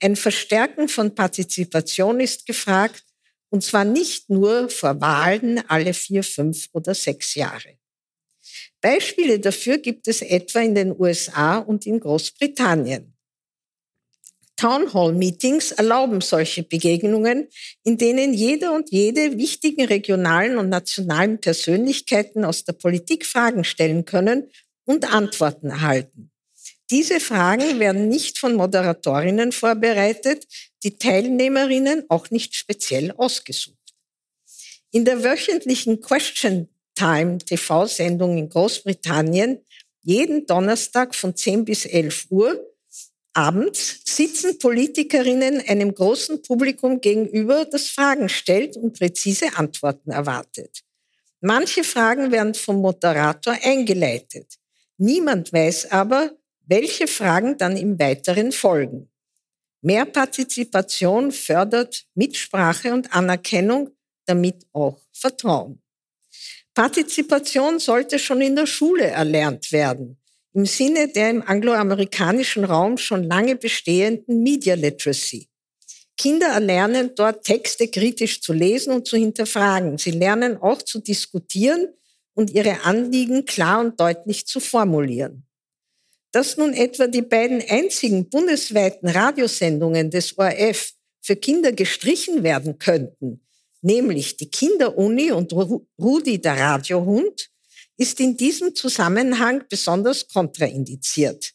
Ein 0.00 0.14
Verstärken 0.14 0.88
von 0.88 1.16
Partizipation 1.16 2.20
ist 2.20 2.46
gefragt, 2.46 3.04
und 3.50 3.64
zwar 3.64 3.84
nicht 3.84 4.30
nur 4.30 4.68
vor 4.68 5.00
Wahlen 5.00 5.68
alle 5.68 5.94
vier, 5.94 6.22
fünf 6.22 6.68
oder 6.72 6.94
sechs 6.94 7.34
Jahre. 7.34 7.78
Beispiele 8.80 9.40
dafür 9.40 9.78
gibt 9.78 10.06
es 10.08 10.22
etwa 10.22 10.60
in 10.60 10.74
den 10.74 10.98
USA 10.98 11.58
und 11.58 11.86
in 11.86 12.00
Großbritannien. 12.00 13.14
Town 14.56 14.92
Hall 14.92 15.12
Meetings 15.12 15.70
erlauben 15.70 16.20
solche 16.20 16.64
Begegnungen, 16.64 17.48
in 17.84 17.96
denen 17.96 18.34
jeder 18.34 18.74
und 18.74 18.90
jede 18.90 19.38
wichtigen 19.38 19.84
regionalen 19.84 20.58
und 20.58 20.68
nationalen 20.68 21.38
Persönlichkeiten 21.40 22.44
aus 22.44 22.64
der 22.64 22.72
Politik 22.72 23.24
Fragen 23.24 23.62
stellen 23.62 24.04
können 24.04 24.50
und 24.84 25.12
Antworten 25.12 25.70
erhalten. 25.70 26.32
Diese 26.90 27.20
Fragen 27.20 27.78
werden 27.78 28.08
nicht 28.08 28.38
von 28.38 28.54
Moderatorinnen 28.54 29.52
vorbereitet, 29.52 30.44
die 30.82 30.96
Teilnehmerinnen 30.96 32.04
auch 32.08 32.30
nicht 32.30 32.56
speziell 32.56 33.12
ausgesucht. 33.12 33.76
In 34.90 35.04
der 35.04 35.22
wöchentlichen 35.22 36.00
Question 36.00 36.68
Time 36.98 37.38
TV-Sendung 37.38 38.36
in 38.38 38.48
Großbritannien 38.48 39.60
jeden 40.02 40.46
Donnerstag 40.46 41.14
von 41.14 41.36
10 41.36 41.64
bis 41.64 41.84
11 41.86 42.26
Uhr 42.30 42.60
abends 43.34 44.00
sitzen 44.04 44.58
Politikerinnen 44.58 45.62
einem 45.68 45.94
großen 45.94 46.42
Publikum 46.42 47.00
gegenüber, 47.00 47.66
das 47.66 47.88
Fragen 47.88 48.28
stellt 48.28 48.76
und 48.76 48.98
präzise 48.98 49.46
Antworten 49.54 50.10
erwartet. 50.10 50.80
Manche 51.40 51.84
Fragen 51.84 52.32
werden 52.32 52.54
vom 52.54 52.80
Moderator 52.80 53.56
eingeleitet. 53.62 54.54
Niemand 54.96 55.52
weiß 55.52 55.92
aber, 55.92 56.32
welche 56.66 57.06
Fragen 57.06 57.56
dann 57.56 57.76
im 57.76 57.96
Weiteren 58.00 58.50
folgen. 58.50 59.08
Mehr 59.82 60.04
Partizipation 60.04 61.30
fördert 61.30 62.06
Mitsprache 62.14 62.92
und 62.92 63.14
Anerkennung, 63.14 63.90
damit 64.26 64.66
auch 64.72 64.98
Vertrauen. 65.12 65.80
Partizipation 66.78 67.80
sollte 67.80 68.20
schon 68.20 68.40
in 68.40 68.54
der 68.54 68.66
Schule 68.66 69.06
erlernt 69.06 69.72
werden, 69.72 70.16
im 70.54 70.64
Sinne 70.64 71.08
der 71.08 71.30
im 71.30 71.42
angloamerikanischen 71.42 72.62
Raum 72.62 72.98
schon 72.98 73.24
lange 73.24 73.56
bestehenden 73.56 74.44
Media 74.44 74.76
Literacy. 74.76 75.48
Kinder 76.16 76.46
erlernen 76.46 77.10
dort 77.16 77.44
Texte 77.44 77.88
kritisch 77.88 78.40
zu 78.40 78.52
lesen 78.52 78.92
und 78.92 79.08
zu 79.08 79.16
hinterfragen. 79.16 79.98
Sie 79.98 80.12
lernen 80.12 80.56
auch 80.56 80.80
zu 80.80 81.00
diskutieren 81.00 81.88
und 82.34 82.52
ihre 82.52 82.84
Anliegen 82.84 83.44
klar 83.44 83.80
und 83.80 83.98
deutlich 83.98 84.46
zu 84.46 84.60
formulieren 84.60 85.44
dass 86.30 86.58
nun 86.58 86.74
etwa 86.74 87.06
die 87.06 87.22
beiden 87.22 87.62
einzigen 87.68 88.28
bundesweiten 88.28 89.08
Radiosendungen 89.08 90.10
des 90.10 90.36
ORF 90.36 90.92
für 91.22 91.36
Kinder 91.36 91.72
gestrichen 91.72 92.42
werden 92.42 92.78
könnten, 92.78 93.40
nämlich 93.82 94.36
die 94.36 94.50
Kinderuni 94.50 95.32
und 95.32 95.52
Rudi 95.52 96.40
der 96.40 96.58
Radiohund, 96.58 97.50
ist 97.96 98.20
in 98.20 98.36
diesem 98.36 98.74
Zusammenhang 98.74 99.64
besonders 99.68 100.28
kontraindiziert. 100.28 101.52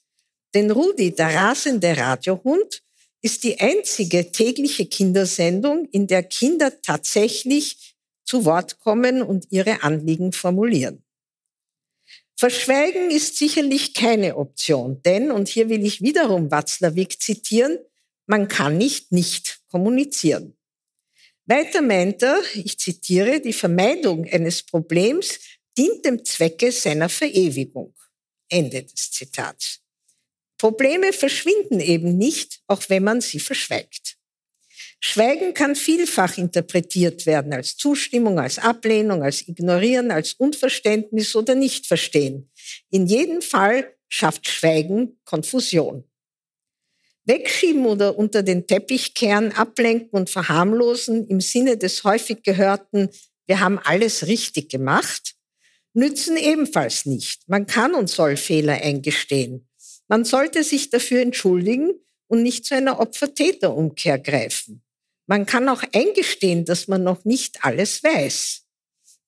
Denn 0.54 0.70
Rudi 0.72 1.16
der 1.16 1.34
rasende 1.34 1.96
Radiohund 1.98 2.82
ist 3.22 3.44
die 3.44 3.60
einzige 3.60 4.32
tägliche 4.32 4.86
Kindersendung, 4.86 5.88
in 5.92 6.08
der 6.08 6.24
Kinder 6.24 6.82
tatsächlich 6.82 7.96
zu 8.26 8.46
Wort 8.46 8.80
kommen 8.80 9.22
und 9.22 9.48
ihre 9.50 9.84
Anliegen 9.84 10.34
formulieren. 10.34 11.04
Verschweigen 12.36 13.10
ist 13.10 13.38
sicherlich 13.38 13.94
keine 13.94 14.36
Option, 14.36 15.02
denn, 15.04 15.32
und 15.32 15.48
hier 15.48 15.70
will 15.70 15.86
ich 15.86 16.02
wiederum 16.02 16.52
Watzlawick 16.52 17.22
zitieren, 17.22 17.78
man 18.26 18.48
kann 18.48 18.78
nicht 18.78 19.12
nicht 19.12 19.62
kommunizieren. 19.70 20.58
Weiter 21.46 21.82
meint 21.82 22.24
er, 22.24 22.42
ich 22.54 22.78
zitiere, 22.80 23.42
die 23.42 23.54
Vermeidung 23.54 24.26
eines 24.26 24.64
Problems 24.64 25.40
dient 25.78 26.06
dem 26.06 26.24
Zwecke 26.24 26.72
seiner 26.72 27.10
Verewigung. 27.10 27.94
Ende 28.50 28.84
des 28.84 29.12
Zitats. 29.12 29.82
Probleme 30.58 31.12
verschwinden 31.12 31.82
eben 31.82 32.18
nicht, 32.18 32.62
auch 32.68 32.84
wenn 32.88 33.04
man 33.04 33.20
sie 33.20 33.40
verschweigt. 33.40 34.18
Schweigen 35.02 35.54
kann 35.54 35.76
vielfach 35.76 36.38
interpretiert 36.38 37.26
werden 37.26 37.52
als 37.52 37.76
Zustimmung, 37.76 38.40
als 38.40 38.60
Ablehnung, 38.60 39.22
als 39.22 39.46
Ignorieren, 39.46 40.12
als 40.12 40.34
Unverständnis 40.36 41.36
oder 41.36 41.56
Nichtverstehen. 41.56 42.50
In 42.90 43.08
jedem 43.08 43.42
Fall 43.42 43.94
schafft 44.08 44.48
Schweigen 44.48 45.20
Konfusion. 45.26 46.06
Wegschieben 47.26 47.86
oder 47.86 48.18
unter 48.18 48.44
den 48.44 48.68
Teppich 48.68 49.14
kehren, 49.14 49.52
ablenken 49.54 50.10
und 50.12 50.30
verharmlosen 50.30 51.28
im 51.28 51.40
Sinne 51.40 51.78
des 51.78 52.04
häufig 52.04 52.44
gehörten, 52.44 53.10
wir 53.46 53.60
haben 53.60 53.80
alles 53.80 54.28
richtig 54.28 54.70
gemacht, 54.70 55.36
nützen 55.94 56.38
ebenfalls 56.38 57.06
nicht. 57.06 57.48
Man 57.48 57.68
kann 57.68 57.94
und 57.94 58.10
soll 58.10 58.38
Fehler 58.38 58.82
eingestehen. 58.82 59.68
Man 60.08 60.26
sollte 60.26 60.64
sich 60.64 60.90
dafür 60.90 61.22
entschuldigen 61.22 61.94
und 62.28 62.44
nicht 62.44 62.66
zu 62.66 62.76
einer 62.76 63.00
Opfer-Täter-Umkehr 63.00 64.20
greifen. 64.20 64.84
Man 65.28 65.46
kann 65.46 65.70
auch 65.70 65.84
eingestehen, 65.94 66.66
dass 66.66 66.88
man 66.88 67.04
noch 67.04 67.24
nicht 67.26 67.64
alles 67.64 68.04
weiß. 68.04 68.64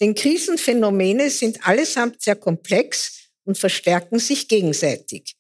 Denn 0.01 0.15
Krisenphänomene 0.15 1.29
sind 1.29 1.65
allesamt 1.65 2.21
sehr 2.21 2.36
komplex 2.36 3.29
und 3.45 3.58
verstärken 3.58 4.19
sich 4.19 4.47
gegenseitig. 4.47 5.36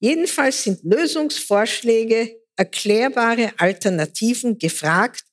Jedenfalls 0.00 0.62
sind 0.62 0.80
Lösungsvorschläge, 0.84 2.36
erklärbare 2.56 3.52
Alternativen 3.58 4.58
gefragt, 4.58 5.24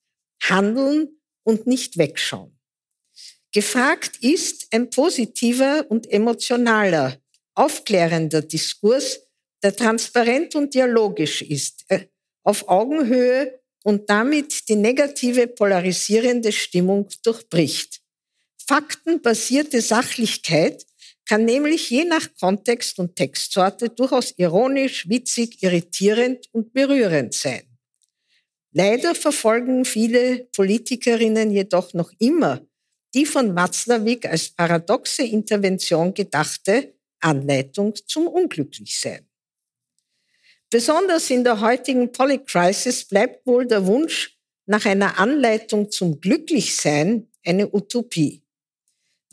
handeln 0.41 1.19
und 1.43 1.67
nicht 1.67 1.97
wegschauen. 1.97 2.57
Gefragt 3.51 4.17
ist 4.21 4.67
ein 4.71 4.89
positiver 4.89 5.85
und 5.89 6.09
emotionaler, 6.09 7.17
aufklärender 7.53 8.41
Diskurs, 8.41 9.19
der 9.61 9.75
transparent 9.75 10.55
und 10.55 10.73
dialogisch 10.73 11.41
ist, 11.41 11.85
äh, 11.87 12.07
auf 12.43 12.67
Augenhöhe 12.67 13.59
und 13.83 14.09
damit 14.09 14.67
die 14.67 14.75
negative 14.75 15.47
polarisierende 15.47 16.51
Stimmung 16.51 17.07
durchbricht. 17.23 18.01
Faktenbasierte 18.67 19.81
Sachlichkeit 19.81 20.85
kann 21.25 21.45
nämlich 21.45 21.89
je 21.89 22.03
nach 22.03 22.27
Kontext 22.39 22.99
und 22.99 23.15
Textsorte 23.15 23.89
durchaus 23.89 24.33
ironisch, 24.37 25.07
witzig, 25.07 25.63
irritierend 25.63 26.47
und 26.51 26.73
berührend 26.73 27.33
sein. 27.33 27.63
Leider 28.71 29.15
verfolgen 29.15 29.85
viele 29.85 30.45
Politikerinnen 30.55 31.51
jedoch 31.51 31.93
noch 31.93 32.11
immer 32.19 32.61
die 33.13 33.25
von 33.25 33.55
Watzlawick 33.55 34.25
als 34.25 34.49
paradoxe 34.49 35.23
Intervention 35.23 36.13
gedachte 36.13 36.95
Anleitung 37.19 37.93
zum 38.07 38.27
Unglücklichsein. 38.27 39.27
Besonders 40.69 41.29
in 41.29 41.43
der 41.43 41.61
heutigen 41.61 42.11
Polycrisis 42.11 43.05
bleibt 43.05 43.45
wohl 43.45 43.67
der 43.67 43.85
Wunsch 43.85 44.39
nach 44.65 44.85
einer 44.85 45.19
Anleitung 45.19 45.91
zum 45.91 46.19
Glücklichsein 46.19 47.29
eine 47.45 47.71
Utopie. 47.71 48.42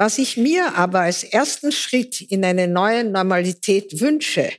Was 0.00 0.16
ich 0.16 0.38
mir 0.38 0.76
aber 0.76 1.00
als 1.00 1.24
ersten 1.24 1.72
Schritt 1.72 2.22
in 2.22 2.42
eine 2.42 2.66
neue 2.66 3.04
Normalität 3.04 4.00
wünsche, 4.00 4.50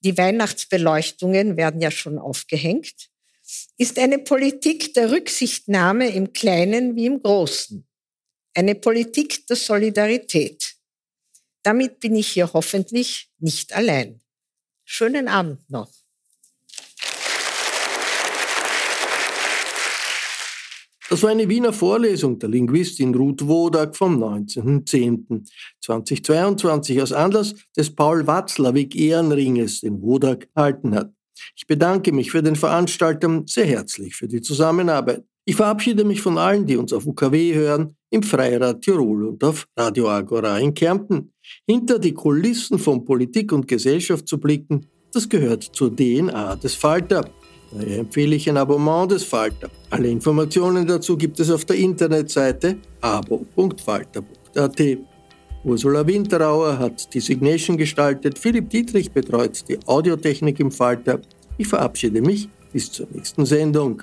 die 0.00 0.16
Weihnachtsbeleuchtungen 0.16 1.58
werden 1.58 1.82
ja 1.82 1.90
schon 1.90 2.18
aufgehängt, 2.18 3.10
ist 3.76 3.98
eine 3.98 4.18
Politik 4.18 4.94
der 4.94 5.10
Rücksichtnahme 5.10 6.08
im 6.08 6.32
Kleinen 6.32 6.96
wie 6.96 7.04
im 7.04 7.22
Großen. 7.22 7.86
Eine 8.54 8.76
Politik 8.76 9.46
der 9.46 9.56
Solidarität. 9.56 10.76
Damit 11.62 12.00
bin 12.00 12.16
ich 12.16 12.28
hier 12.28 12.50
hoffentlich 12.54 13.30
nicht 13.36 13.74
allein. 13.74 14.22
Schönen 14.86 15.28
Abend 15.28 15.68
noch. 15.68 15.92
Das 21.08 21.22
war 21.22 21.30
eine 21.30 21.48
Wiener 21.48 21.72
Vorlesung 21.72 22.36
der 22.40 22.48
Linguistin 22.48 23.14
Ruth 23.14 23.46
Wodak 23.46 23.94
vom 23.94 24.20
19.10.2022 24.22 27.00
aus 27.00 27.12
Anlass 27.12 27.54
des 27.76 27.94
Paul-Watzlawick-Ehrenringes, 27.94 29.82
den 29.82 30.02
Wodak 30.02 30.48
erhalten 30.54 30.96
hat. 30.96 31.12
Ich 31.54 31.68
bedanke 31.68 32.10
mich 32.12 32.32
für 32.32 32.42
den 32.42 32.56
Veranstaltern 32.56 33.46
sehr 33.46 33.66
herzlich 33.66 34.16
für 34.16 34.26
die 34.26 34.40
Zusammenarbeit. 34.40 35.22
Ich 35.44 35.54
verabschiede 35.54 36.02
mich 36.04 36.20
von 36.20 36.38
allen, 36.38 36.66
die 36.66 36.76
uns 36.76 36.92
auf 36.92 37.06
UKW 37.06 37.54
hören, 37.54 37.94
im 38.10 38.24
Freirad 38.24 38.82
Tirol 38.82 39.26
und 39.26 39.44
auf 39.44 39.68
Radio 39.76 40.08
Agora 40.08 40.58
in 40.58 40.74
Kärnten. 40.74 41.32
Hinter 41.68 42.00
die 42.00 42.14
Kulissen 42.14 42.80
von 42.80 43.04
Politik 43.04 43.52
und 43.52 43.68
Gesellschaft 43.68 44.26
zu 44.26 44.38
blicken, 44.38 44.86
das 45.12 45.28
gehört 45.28 45.62
zur 45.62 45.94
DNA 45.94 46.56
des 46.56 46.74
Falter. 46.74 47.30
Empfehle 47.80 48.36
ich 48.36 48.48
ein 48.48 48.56
Abonnement 48.56 49.10
des 49.10 49.24
Falter. 49.24 49.70
Alle 49.90 50.08
Informationen 50.08 50.86
dazu 50.86 51.16
gibt 51.16 51.40
es 51.40 51.50
auf 51.50 51.64
der 51.64 51.76
Internetseite 51.76 52.76
abo.falter.at. 53.00 54.82
Ursula 55.64 56.06
Winterauer 56.06 56.78
hat 56.78 57.12
die 57.12 57.20
Signation 57.20 57.76
gestaltet, 57.76 58.38
Philipp 58.38 58.70
Dietrich 58.70 59.10
betreut 59.10 59.64
die 59.68 59.78
Audiotechnik 59.86 60.60
im 60.60 60.70
Falter. 60.70 61.20
Ich 61.58 61.66
verabschiede 61.66 62.20
mich 62.20 62.48
bis 62.72 62.92
zur 62.92 63.08
nächsten 63.12 63.44
Sendung. 63.46 64.02